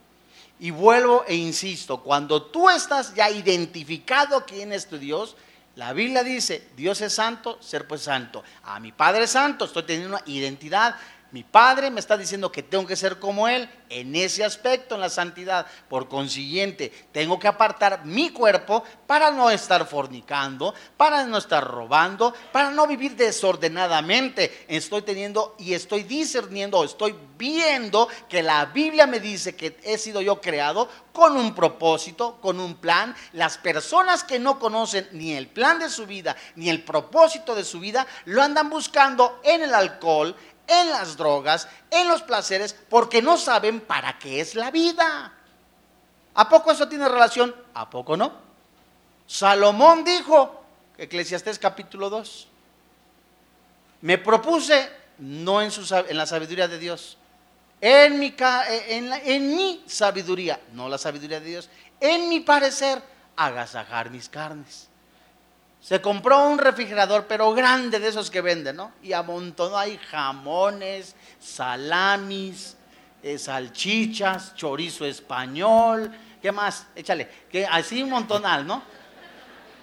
[0.60, 5.36] Y vuelvo e insisto, cuando tú estás ya identificado quién es tu Dios,
[5.78, 8.42] la Biblia dice, Dios es santo, ser pues santo.
[8.64, 10.96] A mi Padre Santo estoy teniendo una identidad
[11.30, 15.02] mi padre me está diciendo que tengo que ser como él en ese aspecto, en
[15.02, 15.66] la santidad.
[15.88, 22.34] Por consiguiente, tengo que apartar mi cuerpo para no estar fornicando, para no estar robando,
[22.50, 24.66] para no vivir desordenadamente.
[24.68, 30.22] Estoy teniendo y estoy discerniendo, estoy viendo que la Biblia me dice que he sido
[30.22, 33.14] yo creado con un propósito, con un plan.
[33.32, 37.64] Las personas que no conocen ni el plan de su vida, ni el propósito de
[37.64, 40.34] su vida, lo andan buscando en el alcohol,
[40.68, 45.32] en las drogas, en los placeres, porque no saben para qué es la vida.
[46.34, 47.54] ¿A poco eso tiene relación?
[47.74, 48.32] ¿A poco no?
[49.26, 50.62] Salomón dijo,
[50.96, 52.48] Eclesiastés capítulo 2,
[54.02, 57.18] me propuse, no en, su, en la sabiduría de Dios,
[57.80, 58.34] en mi,
[58.88, 63.02] en, en mi sabiduría, no la sabiduría de Dios, en mi parecer,
[63.36, 64.87] agasajar mis carnes.
[65.80, 68.92] Se compró un refrigerador, pero grande de esos que venden, ¿no?
[69.02, 72.76] Y amontonó ahí jamones, salamis,
[73.22, 76.10] eh, salchichas, chorizo español,
[76.42, 76.86] ¿qué más?
[76.94, 78.82] Échale, que así un montonal, ¿no?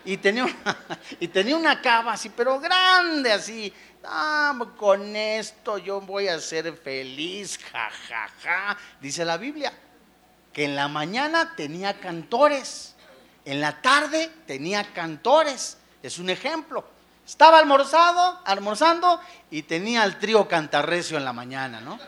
[0.03, 0.77] Y tenía, una,
[1.19, 3.73] y tenía una cava así, pero grande así.
[4.03, 8.29] Ah, con esto yo voy a ser feliz, jajaja.
[8.43, 8.77] Ja, ja.
[9.01, 9.73] Dice la Biblia
[10.55, 12.95] que en la mañana tenía cantores,
[13.43, 16.83] en la tarde tenía cantores es un ejemplo.
[17.25, 21.99] Estaba almorzado, almorzando y tenía el trío cantarrecio en la mañana, ¿no?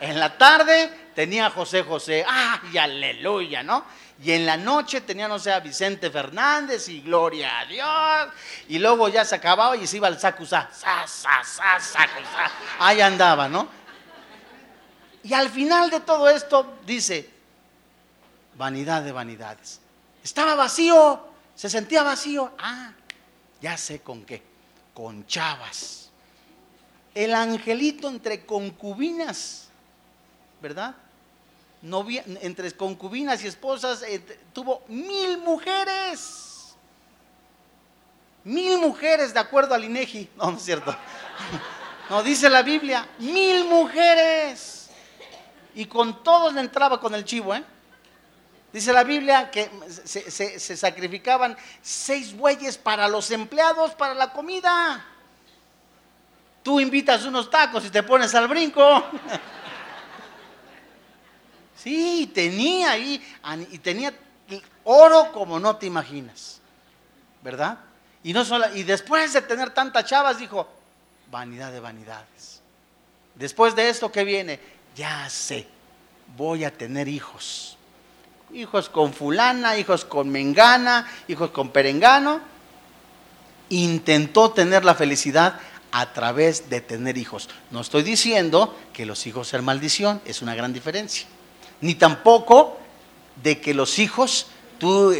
[0.00, 3.84] En la tarde tenía a José José, ¡ay, aleluya, ¿no?
[4.22, 8.34] Y en la noche tenía, no sé, a Vicente Fernández y gloria a Dios.
[8.68, 12.50] Y luego ya se acababa y se iba al sacusá, sa, sa, sa, sacusá.
[12.78, 13.66] Ahí andaba, ¿no?
[15.22, 17.30] Y al final de todo esto dice,
[18.56, 19.80] vanidad de vanidades.
[20.22, 22.52] Estaba vacío, se sentía vacío.
[22.58, 22.92] Ah,
[23.60, 24.42] ya sé con qué,
[24.94, 26.10] con chavas.
[27.14, 29.68] El angelito entre concubinas,
[30.60, 30.94] ¿verdad?
[31.82, 34.20] entre concubinas y esposas eh,
[34.52, 36.74] tuvo mil mujeres.
[38.44, 40.30] Mil mujeres, de acuerdo al INEGI.
[40.36, 40.94] No, no es cierto.
[42.08, 44.90] No, dice la Biblia, mil mujeres.
[45.74, 47.64] Y con todos le entraba con el chivo, ¿eh?
[48.72, 49.68] Dice la Biblia que
[50.04, 55.04] se, sacrificaban seis bueyes para los empleados, para la comida.
[56.62, 59.04] Tú invitas unos tacos y te pones al brinco.
[61.76, 63.26] Sí, tenía ahí,
[63.70, 64.12] y tenía
[64.84, 66.60] oro como no te imaginas,
[67.42, 67.78] ¿verdad?
[68.22, 70.68] Y, no solo, y después de tener tantas chavas dijo,
[71.30, 72.60] vanidad de vanidades.
[73.34, 74.60] Después de esto que viene,
[74.94, 75.66] ya sé,
[76.36, 77.78] voy a tener hijos
[78.54, 82.40] hijos con fulana, hijos con mengana, hijos con perengano.
[83.68, 85.60] Intentó tener la felicidad
[85.92, 87.48] a través de tener hijos.
[87.70, 91.26] No estoy diciendo que los hijos sean maldición, es una gran diferencia.
[91.80, 92.78] Ni tampoco
[93.42, 94.46] de que los hijos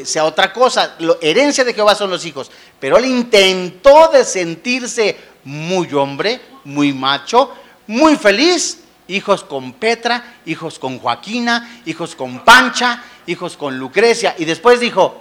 [0.05, 0.97] sea otra cosa.
[0.99, 2.51] La herencia de Jehová son los hijos.
[2.79, 7.53] Pero él intentó de sentirse muy hombre, muy macho,
[7.87, 8.79] muy feliz.
[9.11, 14.35] Hijos con Petra, hijos con Joaquina, hijos con Pancha, hijos con Lucrecia.
[14.39, 15.21] Y después dijo,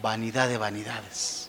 [0.00, 1.48] vanidad de vanidades.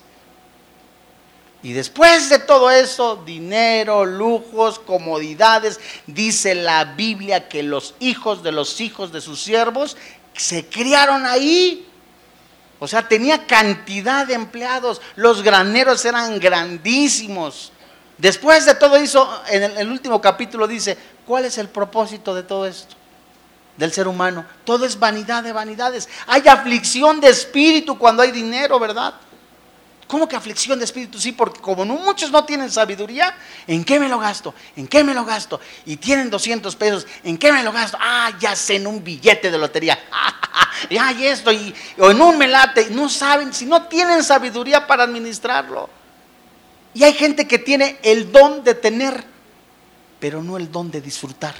[1.62, 8.52] Y después de todo eso, dinero, lujos, comodidades, dice la Biblia que los hijos de
[8.52, 9.96] los hijos de sus siervos
[10.34, 11.88] se criaron ahí.
[12.78, 17.72] O sea, tenía cantidad de empleados, los graneros eran grandísimos.
[18.18, 22.66] Después de todo eso, en el, último capítulo dice, ¿cuál es el propósito de todo
[22.66, 22.94] esto?
[23.76, 24.46] del ser humano.
[24.64, 26.08] Todo es vanidad de vanidades.
[26.26, 29.12] Hay aflicción de espíritu cuando hay dinero, ¿verdad?
[30.06, 31.18] ¿Cómo que aflicción de espíritu?
[31.18, 34.54] Sí, porque como muchos no tienen sabiduría, ¿en qué me lo gasto?
[34.76, 35.60] ¿En qué me lo gasto?
[35.84, 37.98] Y tienen 200 pesos, ¿en qué me lo gasto?
[38.00, 39.98] Ah, ya sé, en un billete de lotería.
[40.90, 42.88] y hay esto, y, o en un melate.
[42.90, 45.90] No saben, si no tienen sabiduría para administrarlo.
[46.96, 49.22] Y hay gente que tiene el don de tener,
[50.18, 51.54] pero no el don de disfrutar.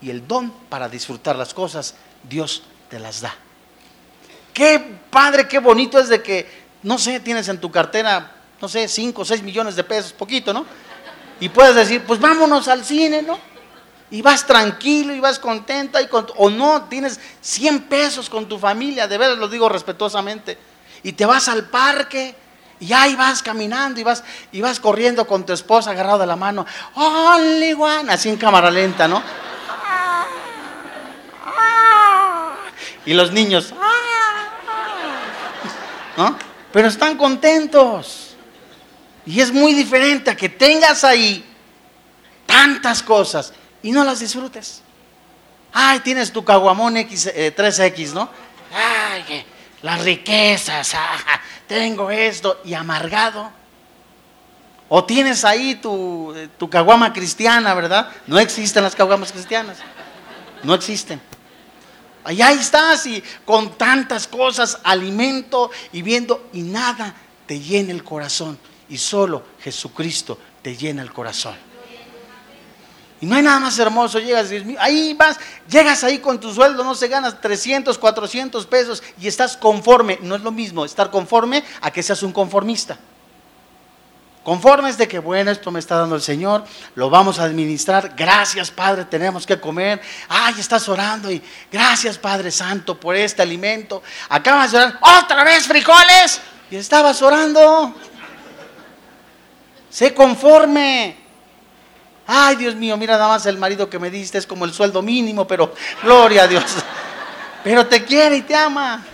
[0.00, 3.34] Y el don para disfrutar las cosas, Dios te las da.
[4.54, 4.78] Qué
[5.10, 6.46] padre, qué bonito es de que,
[6.84, 8.30] no sé, tienes en tu cartera,
[8.60, 10.66] no sé, 5 o 6 millones de pesos, poquito, ¿no?
[11.40, 13.40] Y puedes decir, pues vámonos al cine, ¿no?
[14.12, 15.98] Y vas tranquilo y vas contenta,
[16.36, 20.56] o no, tienes 100 pesos con tu familia, de veras lo digo respetuosamente,
[21.02, 22.36] y te vas al parque,
[22.82, 26.34] y ahí vas caminando y vas, y vas corriendo con tu esposa agarrado de la
[26.34, 28.12] mano, ¡Only one!
[28.12, 29.22] Así en cámara lenta, ¿no?
[33.06, 33.72] Y los niños,
[36.16, 36.36] ¿no?
[36.72, 38.34] Pero están contentos.
[39.26, 41.44] Y es muy diferente a que tengas ahí
[42.46, 44.82] tantas cosas y no las disfrutes.
[45.72, 48.28] Ay, tienes tu caguamón X, 3X, eh, ¿no?
[48.74, 49.44] Ay,
[49.82, 53.50] las riquezas, ah, tengo esto, y amargado.
[54.88, 58.10] O tienes ahí tu, tu caguama cristiana, ¿verdad?
[58.26, 59.78] No existen las caguamas cristianas.
[60.62, 61.20] No existen.
[62.24, 67.14] Allá estás y con tantas cosas, alimento y viendo, y nada
[67.46, 68.58] te llena el corazón.
[68.88, 71.71] Y solo Jesucristo te llena el corazón.
[73.22, 75.38] Y no hay nada más hermoso, llegas, ahí vas,
[75.70, 80.18] llegas ahí con tu sueldo, no se ganas 300, 400 pesos y estás conforme.
[80.22, 82.98] No es lo mismo estar conforme a que seas un conformista.
[84.42, 86.64] Conformes de que, bueno, esto me está dando el Señor,
[86.96, 88.12] lo vamos a administrar.
[88.16, 90.02] Gracias, Padre, tenemos que comer.
[90.28, 94.02] Ay, estás orando y gracias, Padre Santo, por este alimento.
[94.30, 96.40] Acabas de orar, otra vez frijoles.
[96.72, 97.94] Y estabas orando.
[99.88, 101.21] Sé conforme.
[102.26, 105.02] Ay, Dios mío, mira nada más el marido que me diste, es como el sueldo
[105.02, 106.64] mínimo, pero gloria a Dios.
[107.64, 109.04] Pero te quiere y te ama.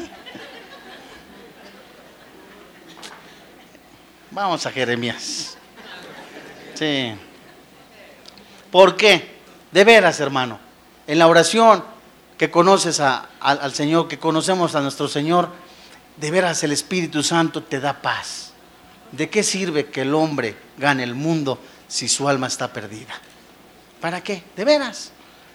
[4.30, 5.56] Vamos a Jeremías.
[6.74, 7.12] Sí.
[8.70, 9.36] ¿Por qué?
[9.72, 10.58] De veras, hermano.
[11.06, 11.82] En la oración
[12.36, 15.50] que conoces al Señor, que conocemos a nuestro Señor,
[16.16, 18.52] de veras el Espíritu Santo te da paz.
[19.12, 21.58] ¿De qué sirve que el hombre gane el mundo
[21.88, 23.14] si su alma está perdida?
[24.00, 24.44] ¿Para qué?
[24.54, 25.10] De veras.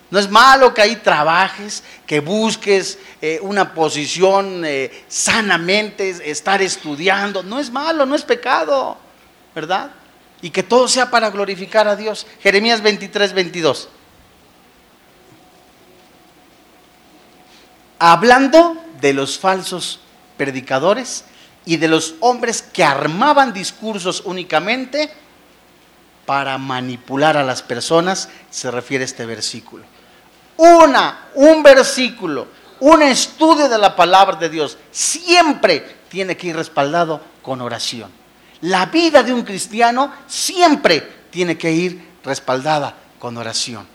[0.10, 7.42] No es malo que ahí trabajes, que busques eh, una posición eh, sanamente, estar estudiando.
[7.42, 8.98] No es malo, no es pecado,
[9.56, 9.92] ¿verdad?
[10.42, 12.28] Y que todo sea para glorificar a Dios.
[12.42, 13.90] Jeremías 23, 22.
[17.98, 20.00] Hablando de los falsos
[20.38, 21.26] predicadores
[21.66, 25.12] y de los hombres que armaban discursos únicamente
[26.26, 29.84] para manipular a las personas, se refiere este versículo.
[30.58, 32.48] Una, un versículo,
[32.80, 38.12] un estudio de la palabra de Dios, siempre tiene que ir respaldado con oración.
[38.62, 43.88] La vida de un cristiano siempre tiene que ir respaldada con oración.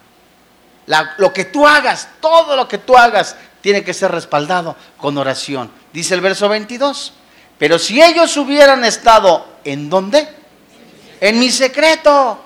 [1.19, 5.71] lo que tú hagas, todo lo que tú hagas, tiene que ser respaldado con oración.
[5.93, 7.13] Dice el verso 22.
[7.59, 10.38] Pero si ellos hubieran estado en dónde?
[11.21, 12.39] En mi secreto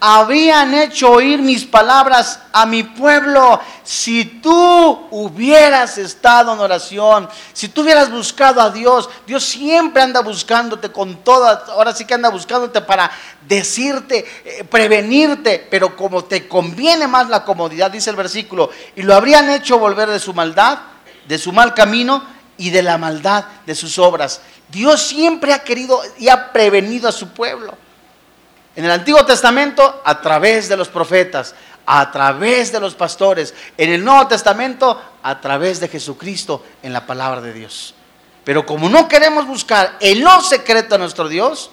[0.00, 3.60] habían hecho oír mis palabras a mi pueblo.
[3.84, 10.20] Si tú hubieras estado en oración, si tú hubieras buscado a Dios, Dios siempre anda
[10.22, 13.10] buscándote con todas, ahora sí que anda buscándote para
[13.46, 19.14] decirte, eh, prevenirte, pero como te conviene más la comodidad, dice el versículo, y lo
[19.14, 20.78] habrían hecho volver de su maldad,
[21.28, 22.24] de su mal camino
[22.56, 24.40] y de la maldad de sus obras.
[24.70, 27.76] Dios siempre ha querido y ha prevenido a su pueblo.
[28.80, 33.52] En el Antiguo Testamento, a través de los profetas, a través de los pastores.
[33.76, 37.92] En el Nuevo Testamento, a través de Jesucristo en la palabra de Dios.
[38.42, 41.70] Pero como no queremos buscar el no secreto de nuestro Dios,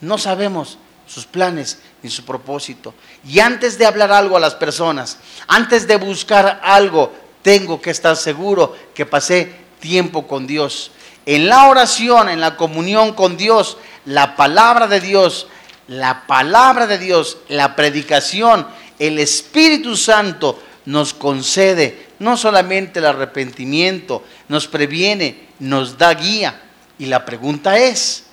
[0.00, 2.94] no sabemos sus planes ni su propósito.
[3.26, 5.18] Y antes de hablar algo a las personas,
[5.48, 10.92] antes de buscar algo, tengo que estar seguro que pasé tiempo con Dios.
[11.26, 15.46] En la oración, en la comunión con Dios, la palabra de Dios
[15.92, 18.66] la palabra de Dios, la predicación,
[18.98, 26.60] el Espíritu Santo nos concede no solamente el arrepentimiento, nos previene, nos da guía.
[26.98, 28.24] Y la pregunta es,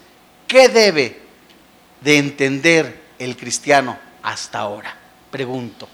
[0.47, 1.19] ¿qué debe
[2.01, 4.95] de entender el cristiano hasta ahora?
[5.29, 5.87] Pregunto,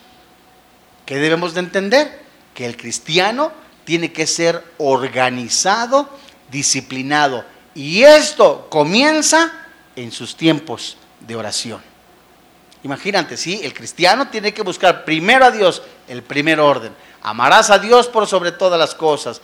[1.05, 2.21] ¿qué debemos de entender?
[2.53, 3.51] Que el cristiano
[3.85, 6.09] tiene que ser organizado,
[6.51, 7.43] disciplinado.
[7.73, 9.51] Y esto comienza
[9.95, 10.97] en sus tiempos
[11.27, 11.81] de oración.
[12.83, 13.61] Imagínate, ¿sí?
[13.63, 16.93] El cristiano tiene que buscar primero a Dios, el primer orden.
[17.23, 19.41] Amarás a Dios por sobre todas las cosas.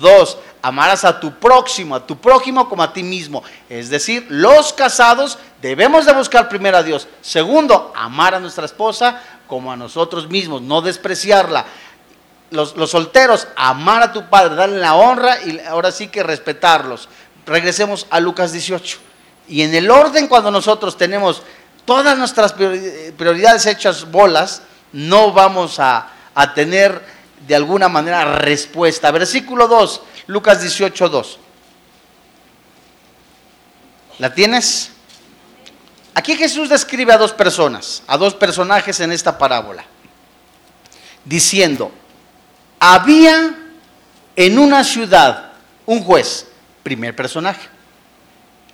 [0.00, 3.42] Dos, amarás a tu próximo, a tu prójimo como a ti mismo.
[3.68, 7.08] Es decir, los casados debemos de buscar primero a Dios.
[7.20, 11.66] Segundo, amar a nuestra esposa como a nosotros mismos, no despreciarla.
[12.50, 17.08] Los, los solteros, amar a tu padre, darle la honra y ahora sí que respetarlos.
[17.44, 18.98] Regresemos a Lucas 18.
[19.48, 21.42] Y en el orden cuando nosotros tenemos
[21.84, 26.10] todas nuestras prioridades hechas bolas, no vamos a,
[26.54, 27.00] tener
[27.46, 29.10] de alguna manera respuesta.
[29.10, 31.38] Versículo 2, Lucas 18, 2.
[34.18, 34.90] ¿La tienes?
[36.14, 39.84] Aquí Jesús describe a dos personas, a dos personajes en esta parábola,
[41.24, 41.90] diciendo,
[42.78, 43.56] había
[44.36, 45.52] en una ciudad
[45.86, 46.46] un juez,
[46.84, 47.68] primer personaje,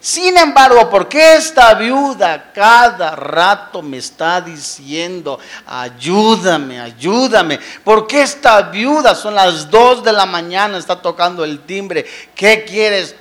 [0.00, 7.58] sin embargo, porque esta viuda cada rato me está diciendo, ayúdame, ayúdame?
[7.82, 12.06] Porque esta viuda son las dos de la mañana, está tocando el timbre.
[12.36, 13.16] ¿Qué quieres?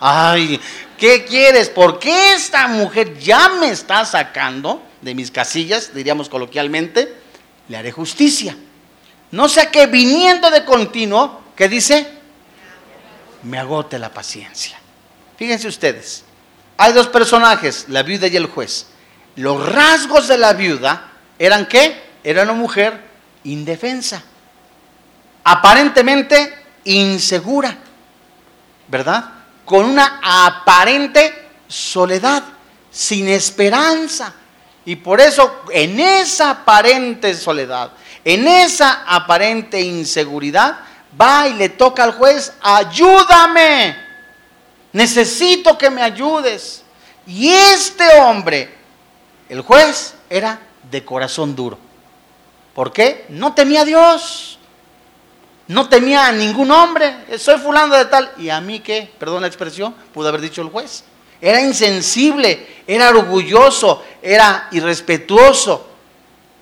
[0.00, 0.60] Ay,
[0.98, 1.68] ¿qué quieres?
[1.68, 7.16] Porque esta mujer ya me está sacando de mis casillas, diríamos coloquialmente,
[7.68, 8.56] le haré justicia.
[9.30, 12.10] No sea que viniendo de continuo, ¿qué dice?
[13.44, 14.80] Me agote la paciencia.
[15.36, 16.24] Fíjense ustedes,
[16.76, 18.86] hay dos personajes, la viuda y el juez.
[19.36, 22.02] Los rasgos de la viuda eran qué?
[22.24, 23.00] Era una mujer
[23.44, 24.22] indefensa,
[25.44, 27.76] aparentemente insegura,
[28.88, 29.24] ¿verdad?
[29.64, 32.42] Con una aparente soledad,
[32.90, 34.32] sin esperanza.
[34.84, 37.90] Y por eso en esa aparente soledad,
[38.24, 40.78] en esa aparente inseguridad,
[41.20, 44.05] va y le toca al juez, ayúdame
[44.92, 46.82] necesito que me ayudes.
[47.26, 48.72] Y este hombre,
[49.48, 50.60] el juez, era
[50.90, 51.78] de corazón duro.
[52.74, 53.26] ¿Por qué?
[53.28, 54.58] No temía a Dios.
[55.68, 57.38] No temía a ningún hombre.
[57.38, 58.30] Soy fulano de tal.
[58.38, 59.10] ¿Y a mí qué?
[59.18, 61.04] Perdón la expresión, pudo haber dicho el juez.
[61.40, 65.90] Era insensible, era orgulloso, era irrespetuoso.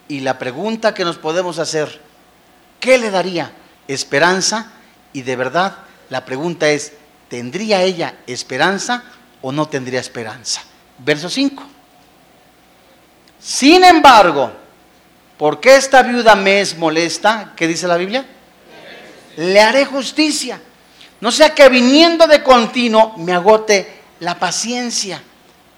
[0.08, 2.00] Y la pregunta que nos podemos hacer,
[2.80, 3.52] ¿qué le daría?
[3.88, 4.72] Esperanza.
[5.12, 5.78] Y de verdad,
[6.10, 6.92] la pregunta es,
[7.28, 9.04] ¿tendría ella esperanza
[9.42, 10.62] o no tendría esperanza?
[10.98, 11.62] Verso 5.
[13.40, 14.52] Sin embargo,
[15.36, 17.52] ¿por qué esta viuda me es molesta?
[17.54, 18.24] ¿Qué dice la Biblia?
[19.36, 20.60] Le haré justicia.
[21.20, 25.22] No sea que viniendo de continuo me agote la paciencia.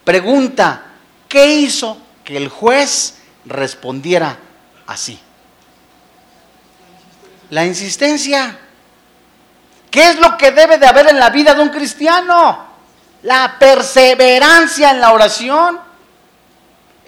[0.04, 0.84] Pregunta,
[1.28, 4.38] ¿qué hizo que el juez respondiera
[4.86, 5.18] así?
[7.50, 8.60] La insistencia.
[9.96, 12.66] ¿Qué es lo que debe de haber en la vida de un cristiano?
[13.22, 15.80] La perseverancia en la oración.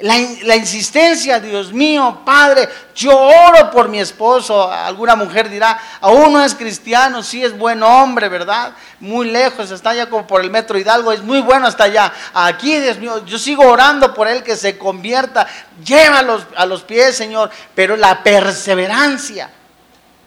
[0.00, 4.72] La, insistencia, Dios mío, Padre, yo oro por mi esposo.
[4.72, 8.72] Alguna mujer dirá, aún no es cristiano, sí es buen hombre, ¿verdad?
[9.00, 12.10] Muy lejos, está allá como por el metro Hidalgo, es muy bueno hasta allá.
[12.32, 15.46] Aquí, Dios mío, yo sigo orando por él que se convierta.
[15.84, 19.50] Llévalos a los pies, Señor, pero la perseverancia.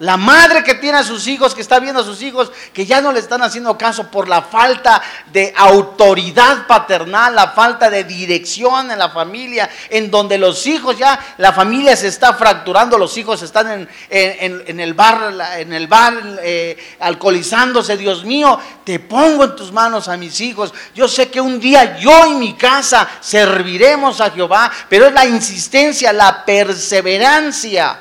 [0.01, 3.01] La madre que tiene a sus hijos, que está viendo a sus hijos, que ya
[3.01, 4.99] no le están haciendo caso por la falta
[5.31, 11.35] de autoridad paternal, la falta de dirección en la familia, en donde los hijos ya,
[11.37, 16.95] la familia se está fracturando, los hijos están en, el bar, en el bar eh,
[16.99, 17.95] alcoholizándose.
[17.95, 20.73] Dios mío, te pongo en tus manos a mis hijos.
[20.95, 25.27] Yo sé que un día yo y mi casa serviremos a Jehová, pero es la
[25.27, 27.99] insistencia, la perseverancia.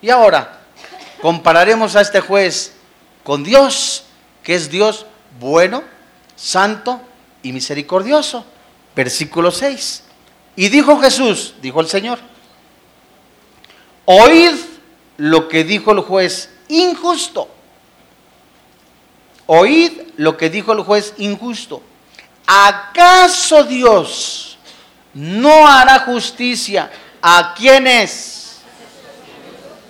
[0.00, 0.63] Y ahora,
[1.24, 2.74] compararemos a este juez
[3.22, 4.04] con Dios,
[4.42, 5.06] que es Dios
[5.40, 5.82] bueno,
[6.36, 7.00] santo
[7.42, 8.44] y misericordioso.
[8.94, 10.04] Versículo 6.
[10.54, 12.18] Y dijo Jesús, dijo el Señor,
[14.04, 14.54] oíd
[15.16, 17.48] lo que dijo el juez injusto.
[19.46, 21.80] Oíd lo que dijo el juez injusto.
[22.46, 24.58] ¿Acaso Dios
[25.14, 28.43] no hará justicia a quienes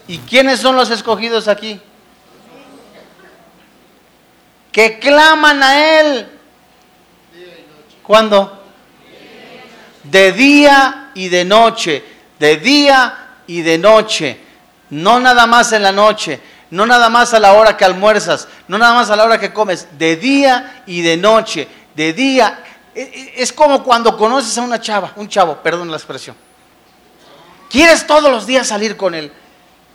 [0.07, 1.80] ¿Y quiénes son los escogidos aquí?
[4.70, 6.28] Que claman a Él.
[8.02, 8.62] ¿Cuándo?
[10.02, 12.05] De día y de noche.
[12.38, 14.40] De día y de noche.
[14.90, 16.40] No nada más en la noche.
[16.70, 18.48] No nada más a la hora que almuerzas.
[18.68, 19.88] No nada más a la hora que comes.
[19.96, 21.66] De día y de noche.
[21.94, 22.62] De día.
[22.94, 26.36] E, e, es como cuando conoces a una chava, un chavo, perdón la expresión.
[27.70, 29.32] Quieres todos los días salir con él.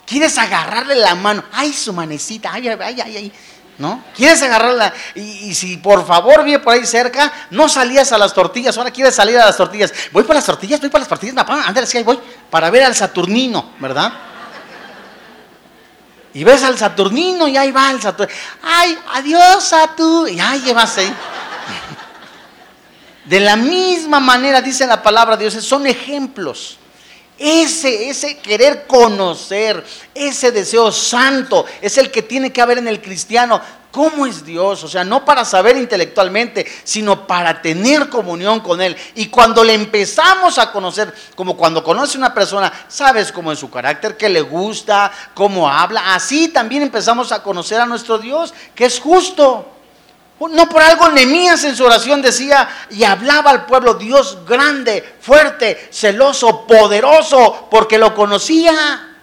[0.10, 1.43] Quieres agarrarle la mano.
[1.51, 2.51] Ay, su manecita.
[2.51, 3.34] Ay, ay, ay, ay.
[3.78, 4.03] ¿No?
[4.16, 4.91] Quieres agarrarla.
[5.14, 8.76] Y, si por favor vive por ahí cerca, no salías a las tortillas.
[8.76, 9.93] Ahora quieres salir a las tortillas.
[10.12, 11.36] Voy por las tortillas, voy por las tortillas.
[11.47, 12.20] Ándale, sí, ahí voy.
[12.49, 14.12] Para ver al Saturnino, ¿verdad?
[16.34, 18.36] Y ves al Saturnino y ahí va el Saturnino.
[18.64, 20.28] Ay, adiós, Saturno.
[20.28, 21.14] Y ahí llevas ahí.
[23.26, 26.80] De la misma manera, dice la palabra de Dios, son ejemplos.
[27.40, 29.82] Ese, ese querer conocer,
[30.14, 33.62] ese deseo santo es el que tiene que haber en el cristiano.
[33.92, 34.84] ¿Cómo es Dios?
[34.84, 38.96] O sea, no para saber intelectualmente, sino para tener comunión con Él.
[39.16, 43.72] Y cuando le empezamos a conocer, como cuando conoce una persona, sabes cómo es su
[43.72, 46.14] carácter, qué le gusta, cómo habla.
[46.14, 49.78] Así también empezamos a conocer a nuestro Dios, que es justo.
[50.40, 55.90] No por algo Nemías en su oración decía y hablaba al pueblo Dios grande, fuerte,
[55.92, 59.18] celoso, poderoso, porque lo conocía.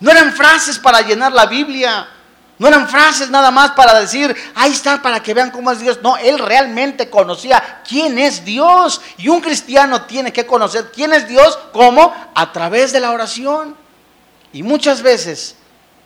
[0.00, 2.08] No eran frases para llenar la Biblia.
[2.56, 5.98] No eran frases nada más para decir, ahí está, para que vean cómo es Dios.
[6.02, 9.02] No, él realmente conocía quién es Dios.
[9.18, 12.14] Y un cristiano tiene que conocer quién es Dios, ¿cómo?
[12.34, 13.76] A través de la oración.
[14.52, 15.56] Y muchas veces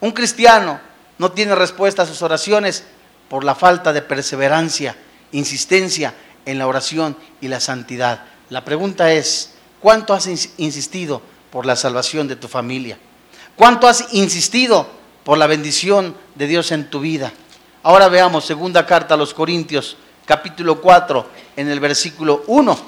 [0.01, 0.81] un cristiano
[1.19, 2.85] no tiene respuesta a sus oraciones
[3.29, 4.97] por la falta de perseverancia,
[5.33, 6.15] insistencia
[6.45, 8.25] en la oración y la santidad.
[8.51, 10.27] La pregunta es, ¿cuánto has
[10.57, 11.21] insistido
[11.51, 12.99] por la salvación de tu familia?
[13.57, 14.89] ¿Cuánto has insistido
[15.25, 17.33] por la bendición de Dios en tu vida?
[17.83, 21.27] Ahora veamos segunda carta a los Corintios, capítulo 4,
[21.57, 22.79] en el versículo 1.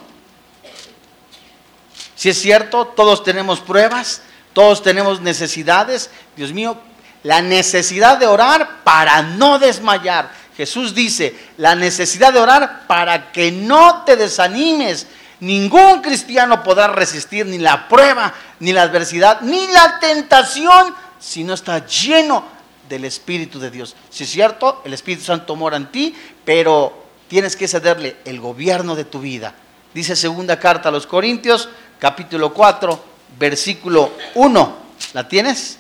[2.15, 4.23] Si es cierto, todos tenemos pruebas,
[4.53, 6.11] todos tenemos necesidades.
[6.37, 6.77] Dios mío,
[7.23, 10.31] la necesidad de orar para no desmayar.
[10.57, 15.07] Jesús dice, la necesidad de orar para que no te desanimes.
[15.41, 21.55] Ningún cristiano podrá resistir ni la prueba, ni la adversidad, ni la tentación si no
[21.55, 22.45] está lleno
[22.89, 23.97] del Espíritu de Dios.
[24.11, 26.15] Si es cierto, el Espíritu Santo mora en ti,
[26.45, 29.55] pero tienes que cederle el gobierno de tu vida.
[29.95, 31.69] Dice segunda carta a los Corintios,
[31.99, 33.05] capítulo 4,
[33.39, 34.77] versículo 1.
[35.15, 35.79] ¿La tienes?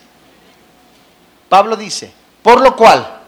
[1.50, 3.22] Pablo dice, por lo cual,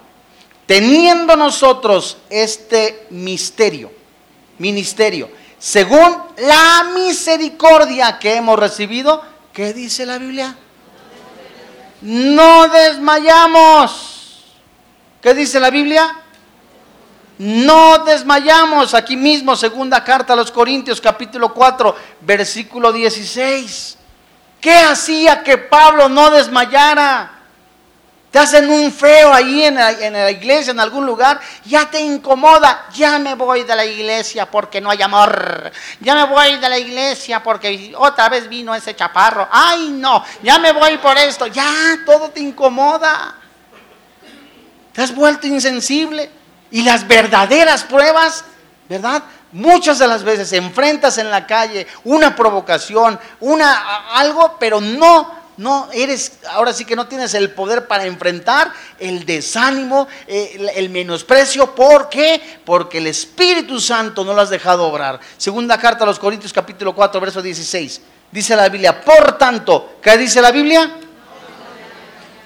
[0.64, 3.90] teniendo nosotros este misterio,
[4.58, 9.20] ministerio, según la misericordia que hemos recibido,
[9.52, 10.56] ¿qué dice la Biblia?
[12.02, 14.44] No desmayamos.
[15.20, 16.16] ¿Qué dice la Biblia?
[17.38, 18.94] No desmayamos.
[18.94, 23.98] Aquí mismo, segunda carta a los Corintios, capítulo 4, versículo 16.
[24.60, 27.31] ¿Qué hacía que Pablo no desmayara?
[28.32, 33.18] Te hacen un feo ahí en la, iglesia, en algún lugar, ya te incomoda, ya
[33.18, 35.70] me voy de la iglesia porque no hay amor,
[36.00, 40.58] ya me voy de la iglesia porque otra vez vino ese chaparro, ay no, ya
[40.58, 43.36] me voy por esto, ya todo te incomoda,
[44.94, 46.30] te has vuelto insensible.
[46.70, 48.46] Y las verdaderas pruebas,
[48.88, 49.22] ¿verdad?
[49.52, 55.88] Muchas de las veces enfrentas en la calle una provocación, una algo, pero no no
[55.92, 61.74] eres, ahora sí que no tienes el poder para enfrentar el desánimo, eh, el, menosprecio.
[61.74, 62.60] ¿Por qué?
[62.64, 65.20] Porque el Espíritu Santo no lo has dejado obrar.
[65.36, 68.00] Segunda carta a los Corintios capítulo 4, verso 16.
[68.30, 70.90] Dice la Biblia, por tanto, ¿qué dice la Biblia?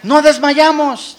[0.03, 1.19] No desmayamos.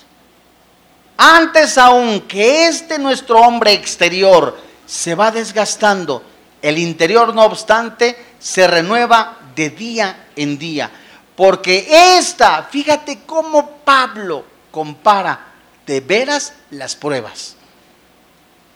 [1.17, 6.21] Antes aún que este nuestro hombre exterior se va desgastando,
[6.61, 10.91] el interior no obstante se renueva de día en día.
[11.37, 15.39] Porque esta, fíjate cómo Pablo compara
[15.85, 17.55] de veras las pruebas.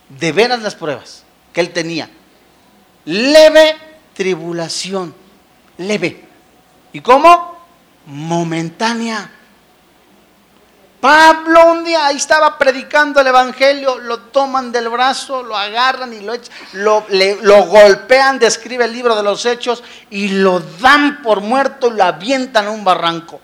[0.08, 2.08] De veras las pruebas que él tenía.
[3.06, 3.76] Leve
[4.14, 5.16] tribulación.
[5.80, 6.24] Leve.
[6.94, 7.58] ¿Y cómo?
[8.06, 9.32] Momentánea.
[11.02, 16.20] Pablo un día ahí estaba predicando el Evangelio, lo toman del brazo, lo agarran y
[16.20, 16.36] lo,
[16.74, 21.98] lo, lo golpean, describe el libro de los hechos, y lo dan por muerto y
[21.98, 23.42] lo avientan a un barranco.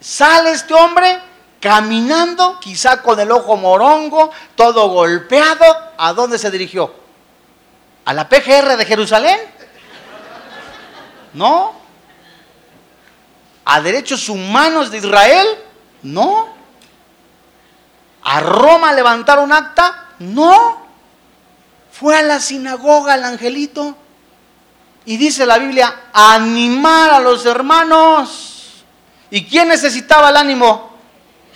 [0.00, 1.20] Sale este hombre
[1.60, 5.64] caminando, quizá con el ojo morongo, todo golpeado.
[5.98, 6.94] ¿A dónde se dirigió?
[8.06, 9.38] ¿A la PGR de Jerusalén?
[11.34, 11.74] ¿No?
[13.66, 15.46] ¿A derechos humanos de Israel?
[16.04, 16.46] No.
[18.22, 20.10] ¿A Roma levantar un acta?
[20.20, 20.84] No.
[21.90, 23.96] Fue a la sinagoga el angelito.
[25.06, 28.84] Y dice la Biblia, animar a los hermanos.
[29.30, 30.90] ¿Y quién necesitaba el ánimo?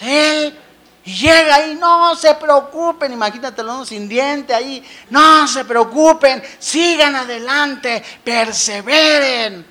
[0.00, 0.58] Él.
[1.04, 8.04] Y llega ahí, no se preocupen, imagínatelo sin diente ahí, no se preocupen, sigan adelante,
[8.22, 9.64] perseveren.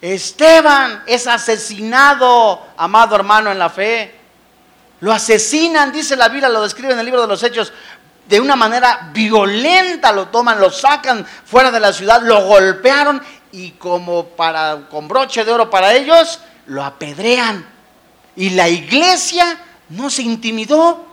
[0.00, 4.14] Esteban es asesinado, amado hermano en la fe.
[5.00, 7.72] Lo asesinan, dice la Biblia, lo describe en el libro de los Hechos,
[8.30, 13.20] de una manera violenta lo toman, lo sacan fuera de la ciudad, lo golpearon
[13.50, 17.66] y como para con broche de oro para ellos, lo apedrean.
[18.36, 21.09] Y la iglesia no se intimidó,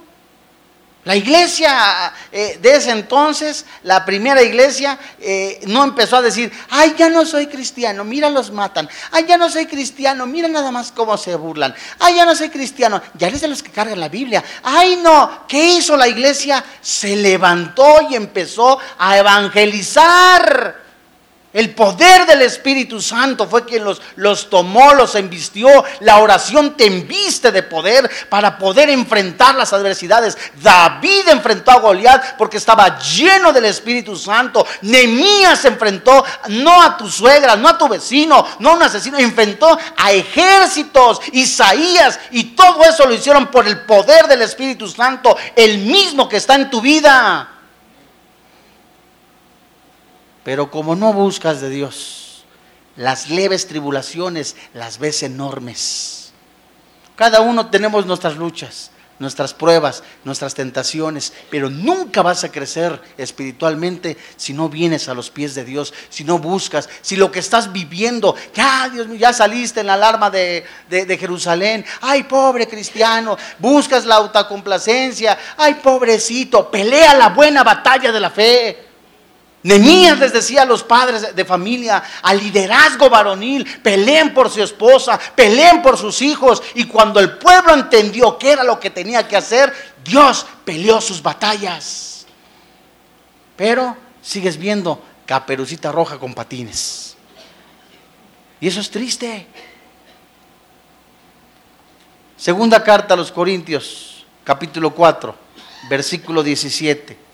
[1.07, 6.95] la iglesia eh, de ese entonces, la primera iglesia, eh, no empezó a decir, ay,
[6.97, 10.91] ya no soy cristiano, mira los matan, ay, ya no soy cristiano, mira nada más
[10.91, 14.09] cómo se burlan, ay, ya no soy cristiano, ya eres de los que cargan la
[14.09, 16.61] Biblia, ay, no, ¿qué hizo la iglesia?
[16.81, 20.86] Se levantó y empezó a evangelizar.
[21.57, 25.67] El poder del Espíritu Santo fue quien los, los, tomó, los envistió.
[26.01, 30.37] La oración te enviste de poder para poder enfrentar las adversidades.
[30.61, 34.67] David enfrentó a Goliat porque estaba lleno del Espíritu Santo.
[34.83, 39.79] Nemías enfrentó no a tu suegra, no a tu vecino, no a un asesino, enfrentó
[39.97, 41.21] a ejércitos.
[41.31, 46.37] Isaías y todo eso lo hicieron por el poder del Espíritu Santo, el mismo que
[46.37, 47.56] está en tu vida.
[50.47, 52.45] Pero como no buscas de Dios,
[52.95, 56.31] las leves tribulaciones las ves enormes.
[57.17, 64.15] Cada uno tenemos nuestras luchas, nuestras pruebas, nuestras tentaciones, pero nunca vas a crecer espiritualmente
[64.37, 67.73] si no vienes a los pies de Dios, si no buscas, si lo que estás
[67.73, 73.37] viviendo, ya Dios mío, ya saliste en la alarma de, de Jerusalén, ay pobre cristiano,
[73.59, 78.86] buscas la autocomplacencia, ay pobrecito, pelea la buena batalla de la fe.
[79.63, 85.19] Nemías les decía a los padres de familia, al liderazgo varonil, peleen por su esposa,
[85.35, 86.61] peleen por sus hijos.
[86.75, 91.21] Y cuando el pueblo entendió qué era lo que tenía que hacer, Dios peleó sus
[91.21, 92.25] batallas.
[93.55, 97.17] Pero sigues viendo caperucita roja con patines.
[98.61, 99.47] Y eso es triste.
[102.37, 105.35] Segunda carta a los Corintios, capítulo 4,
[105.89, 107.26] versículo 17.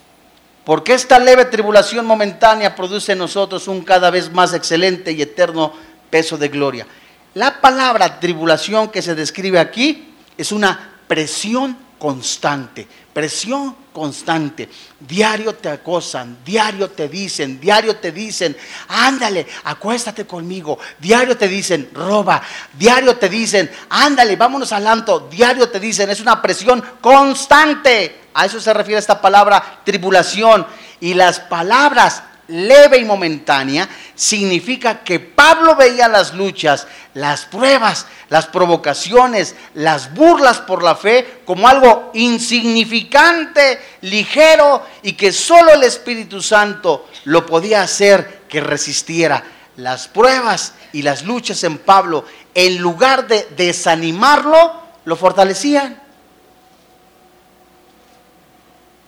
[0.65, 5.73] Porque esta leve tribulación momentánea produce en nosotros un cada vez más excelente y eterno
[6.09, 6.87] peso de gloria.
[7.33, 14.69] La palabra tribulación que se describe aquí es una presión constante, presión constante.
[14.99, 18.57] Diario te acosan, diario te dicen, diario te dicen,
[18.89, 20.79] ándale, acuéstate conmigo.
[20.99, 22.41] Diario te dicen, roba.
[22.73, 25.29] Diario te dicen, ándale, vámonos al alto.
[25.31, 28.23] Diario te dicen, es una presión constante.
[28.33, 30.65] A eso se refiere esta palabra tribulación.
[30.99, 38.47] Y las palabras leve y momentánea significa que Pablo veía las luchas, las pruebas, las
[38.47, 46.41] provocaciones, las burlas por la fe como algo insignificante, ligero y que solo el Espíritu
[46.41, 49.43] Santo lo podía hacer que resistiera.
[49.77, 56.01] Las pruebas y las luchas en Pablo, en lugar de desanimarlo, lo fortalecían.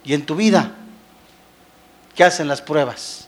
[0.03, 0.71] Y en tu vida,
[2.15, 3.24] ¿qué hacen las pruebas?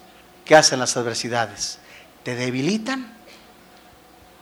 [0.48, 1.78] ¿Qué hacen las adversidades?
[2.24, 3.14] ¿Te debilitan?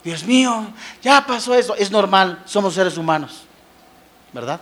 [0.04, 0.68] Dios mío,
[1.02, 1.76] ya pasó eso.
[1.76, 3.42] Es normal, somos seres humanos,
[4.32, 4.62] ¿verdad?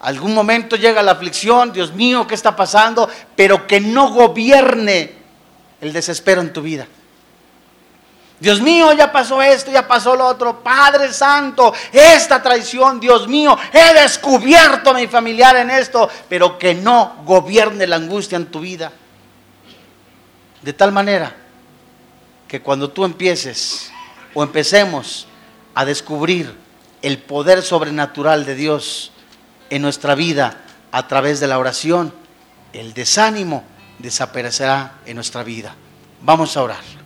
[0.00, 3.10] Algún momento llega la aflicción, Dios mío, ¿qué está pasando?
[3.36, 5.12] Pero que no gobierne
[5.82, 6.86] el desespero en tu vida.
[8.38, 10.60] Dios mío, ya pasó esto, ya pasó lo otro.
[10.60, 16.74] Padre Santo, esta traición, Dios mío, he descubierto a mi familiar en esto, pero que
[16.74, 18.90] no gobierne la angustia en tu vida.
[20.62, 21.34] De tal manera
[22.48, 23.90] que cuando tú empieces
[24.34, 25.26] o empecemos
[25.74, 26.54] a descubrir
[27.02, 29.12] el poder sobrenatural de Dios
[29.70, 30.60] en nuestra vida
[30.92, 32.12] a través de la oración,
[32.72, 33.64] el desánimo
[33.98, 35.74] desaparecerá en nuestra vida.
[36.22, 37.00] Vamos a orar.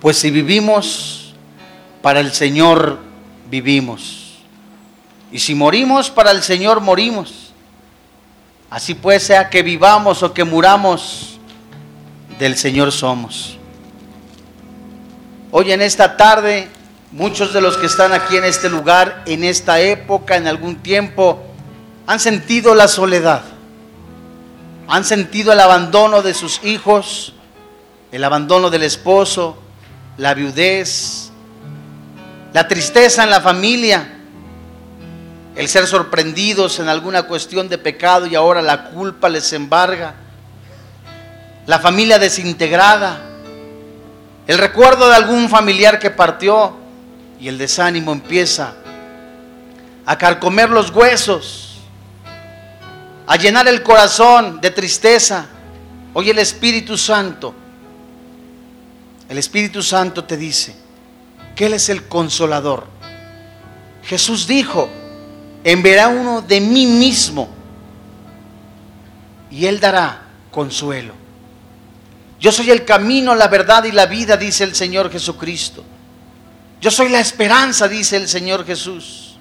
[0.00, 1.34] Pues si vivimos,
[2.02, 2.98] para el Señor
[3.50, 4.17] vivimos.
[5.30, 7.52] Y si morimos, para el Señor morimos.
[8.70, 11.38] Así pues, sea que vivamos o que muramos,
[12.38, 13.58] del Señor somos.
[15.50, 16.68] Hoy en esta tarde,
[17.10, 21.42] muchos de los que están aquí en este lugar, en esta época, en algún tiempo,
[22.06, 23.42] han sentido la soledad,
[24.86, 27.34] han sentido el abandono de sus hijos,
[28.12, 29.58] el abandono del esposo,
[30.16, 31.30] la viudez,
[32.52, 34.17] la tristeza en la familia
[35.58, 40.14] el ser sorprendidos en alguna cuestión de pecado y ahora la culpa les embarga,
[41.66, 43.20] la familia desintegrada,
[44.46, 46.76] el recuerdo de algún familiar que partió
[47.40, 48.72] y el desánimo empieza
[50.06, 51.64] a carcomer los huesos.
[53.26, 55.44] a llenar el corazón de tristeza.
[56.14, 57.52] Hoy el Espíritu Santo,
[59.28, 60.74] el Espíritu Santo te dice
[61.54, 62.86] que Él es el consolador.
[64.04, 64.88] Jesús dijo,
[65.64, 67.48] enviará uno de mí mismo
[69.50, 71.14] y Él dará consuelo.
[72.40, 75.84] Yo soy el camino, la verdad y la vida, dice el Señor Jesucristo.
[76.80, 79.36] Yo soy la esperanza, dice el Señor Jesús.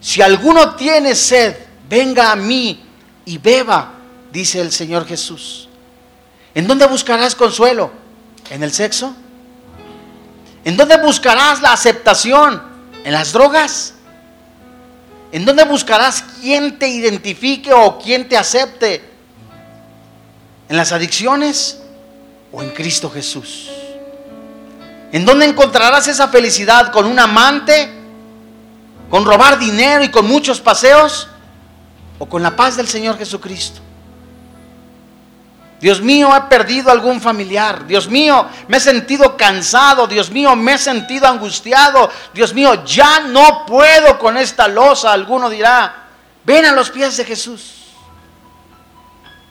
[0.00, 1.56] Si alguno tiene sed,
[1.88, 2.82] venga a mí
[3.24, 3.92] y beba,
[4.30, 5.68] dice el Señor Jesús.
[6.54, 7.90] ¿En dónde buscarás consuelo?
[8.50, 9.14] ¿En el sexo?
[10.64, 12.62] ¿En dónde buscarás la aceptación?
[13.04, 13.94] ¿En las drogas?
[15.32, 19.04] ¿En dónde buscarás quien te identifique o quien te acepte?
[20.68, 21.80] ¿En las adicciones
[22.52, 23.68] o en Cristo Jesús?
[25.12, 26.92] ¿En dónde encontrarás esa felicidad?
[26.92, 27.90] ¿Con un amante?
[29.08, 31.28] ¿Con robar dinero y con muchos paseos?
[32.18, 33.80] ¿O con la paz del Señor Jesucristo?
[35.80, 37.86] Dios mío, he perdido algún familiar.
[37.86, 40.06] Dios mío, me he sentido cansado.
[40.06, 42.10] Dios mío, me he sentido angustiado.
[42.34, 45.10] Dios mío, ya no puedo con esta losa.
[45.12, 46.08] Alguno dirá,
[46.44, 47.76] ven a los pies de Jesús.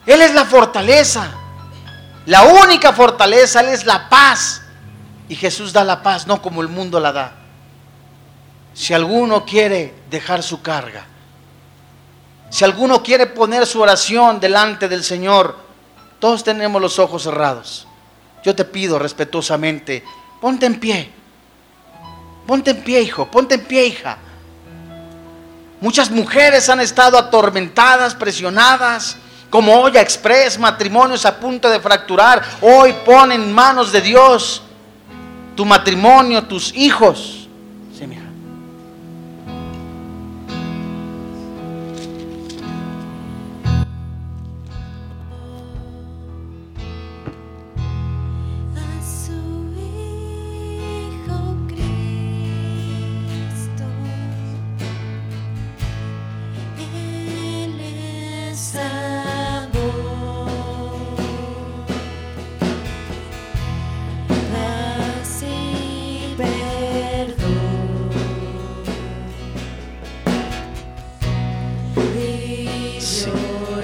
[0.06, 1.32] Él es la fortaleza.
[2.26, 4.62] La única fortaleza, Él es la paz.
[5.28, 7.32] Y Jesús da la paz, no como el mundo la da.
[8.72, 11.06] Si alguno quiere dejar su carga,
[12.50, 15.69] si alguno quiere poner su oración delante del Señor,
[16.20, 17.86] todos tenemos los ojos cerrados.
[18.44, 20.04] Yo te pido respetuosamente,
[20.40, 21.10] ponte en pie.
[22.46, 24.18] Ponte en pie, hijo, ponte en pie, hija.
[25.80, 29.16] Muchas mujeres han estado atormentadas, presionadas,
[29.48, 32.42] como olla express, matrimonios a punto de fracturar.
[32.60, 34.62] Hoy pon en manos de Dios
[35.56, 37.39] tu matrimonio, tus hijos.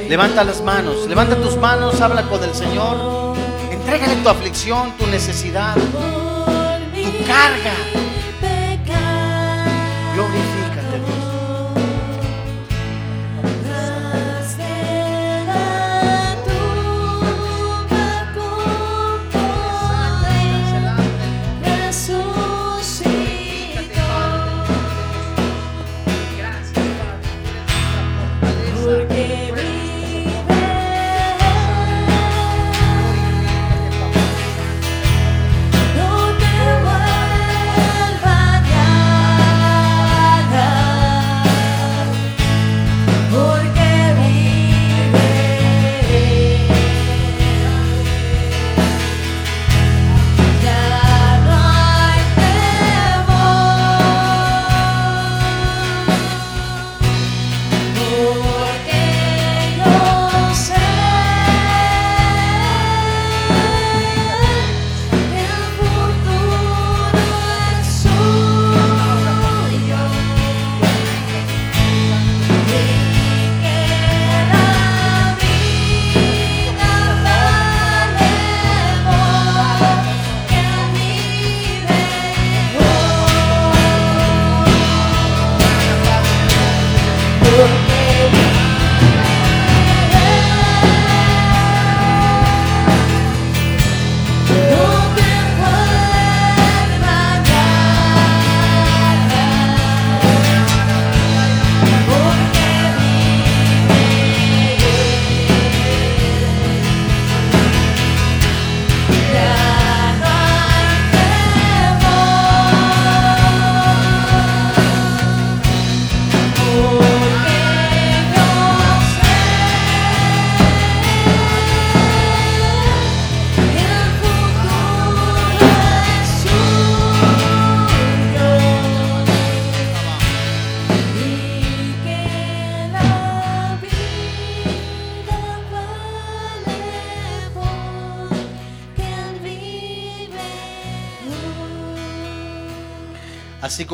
[0.09, 3.37] Levanta las manos, levanta tus manos, habla con el Señor.
[3.71, 7.95] Entrégale tu aflicción, tu necesidad, tu carga.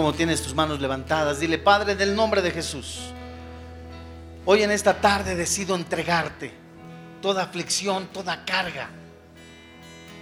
[0.03, 3.13] Como tienes tus manos levantadas, dile, Padre, en el nombre de Jesús,
[4.45, 6.53] Hoy en esta tarde decido entregarte
[7.21, 8.91] toda aflicción, toda carga.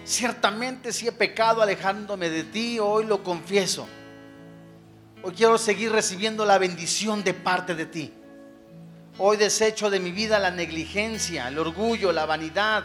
[0.04, 3.88] Ciertamente si he pecado alejándome de ti, hoy lo confieso.
[5.22, 8.12] Hoy quiero seguir recibiendo la bendición de parte de ti.
[9.16, 12.84] Hoy desecho de mi vida la negligencia, el orgullo, la vanidad.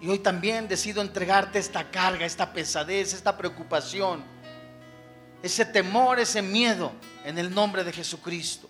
[0.00, 4.36] Y hoy también decido entregarte esta carga, esta pesadez, esta preocupación,
[5.42, 6.92] ese temor, ese miedo
[7.24, 8.68] en el nombre de Jesucristo.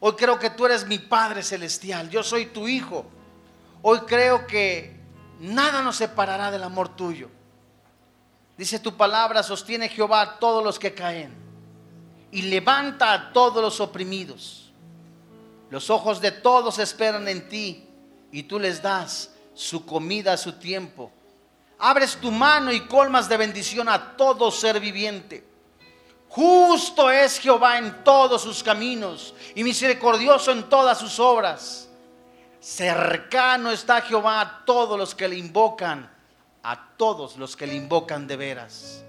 [0.00, 3.04] Hoy creo que tú eres mi Padre Celestial, yo soy tu Hijo.
[3.82, 4.98] Hoy creo que
[5.40, 7.28] nada nos separará del amor tuyo.
[8.56, 11.32] Dice tu palabra, sostiene Jehová a todos los que caen
[12.30, 14.72] y levanta a todos los oprimidos.
[15.70, 17.86] Los ojos de todos esperan en ti
[18.32, 21.10] y tú les das su comida a su tiempo.
[21.78, 25.49] Abres tu mano y colmas de bendición a todo ser viviente.
[26.30, 31.88] Justo es Jehová en todos sus caminos y misericordioso en todas sus obras.
[32.60, 36.08] Cercano está Jehová a todos los que le invocan,
[36.62, 39.02] a todos los que le invocan de veras.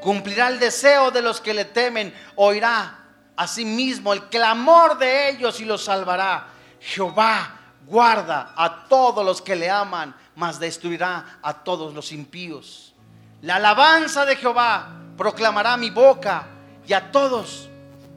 [0.00, 2.96] Cumplirá el deseo de los que le temen, oirá
[3.34, 6.46] asimismo el clamor de ellos y los salvará.
[6.78, 12.94] Jehová guarda a todos los que le aman, mas destruirá a todos los impíos.
[13.42, 16.46] La alabanza de Jehová proclamará mi boca
[16.86, 17.68] y a todos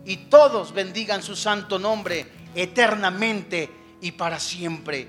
[0.06, 2.26] y todos bendigan su santo nombre
[2.56, 3.70] eternamente
[4.02, 5.08] y para siempre.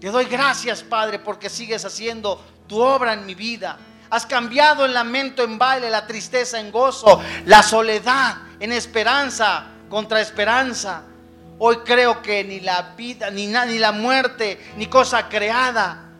[0.00, 3.78] Te doy gracias, Padre, porque sigues haciendo tu obra en mi vida.
[4.10, 10.20] Has cambiado el lamento en baile, la tristeza en gozo, la soledad en esperanza contra
[10.20, 11.02] esperanza.
[11.58, 16.10] Hoy creo que ni la vida, ni, ni la muerte, ni cosa creada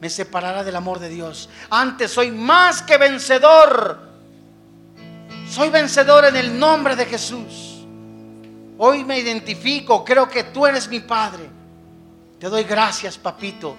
[0.00, 1.48] me separará del amor de Dios.
[1.70, 4.05] Antes soy más que vencedor.
[5.48, 7.84] Soy vencedor en el nombre de Jesús.
[8.78, 11.48] Hoy me identifico, creo que tú eres mi Padre.
[12.38, 13.74] Te doy gracias, papito,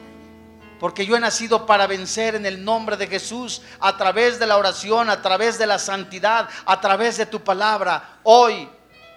[0.80, 4.58] porque yo he nacido para vencer en el nombre de Jesús a través de la
[4.58, 8.20] oración, a través de la santidad, a través de tu palabra.
[8.24, 8.68] Hoy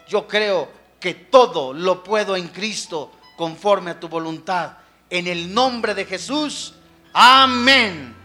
[0.07, 4.73] yo creo que todo lo puedo en Cristo conforme a tu voluntad.
[5.09, 6.75] En el nombre de Jesús.
[7.15, 8.20] Amén.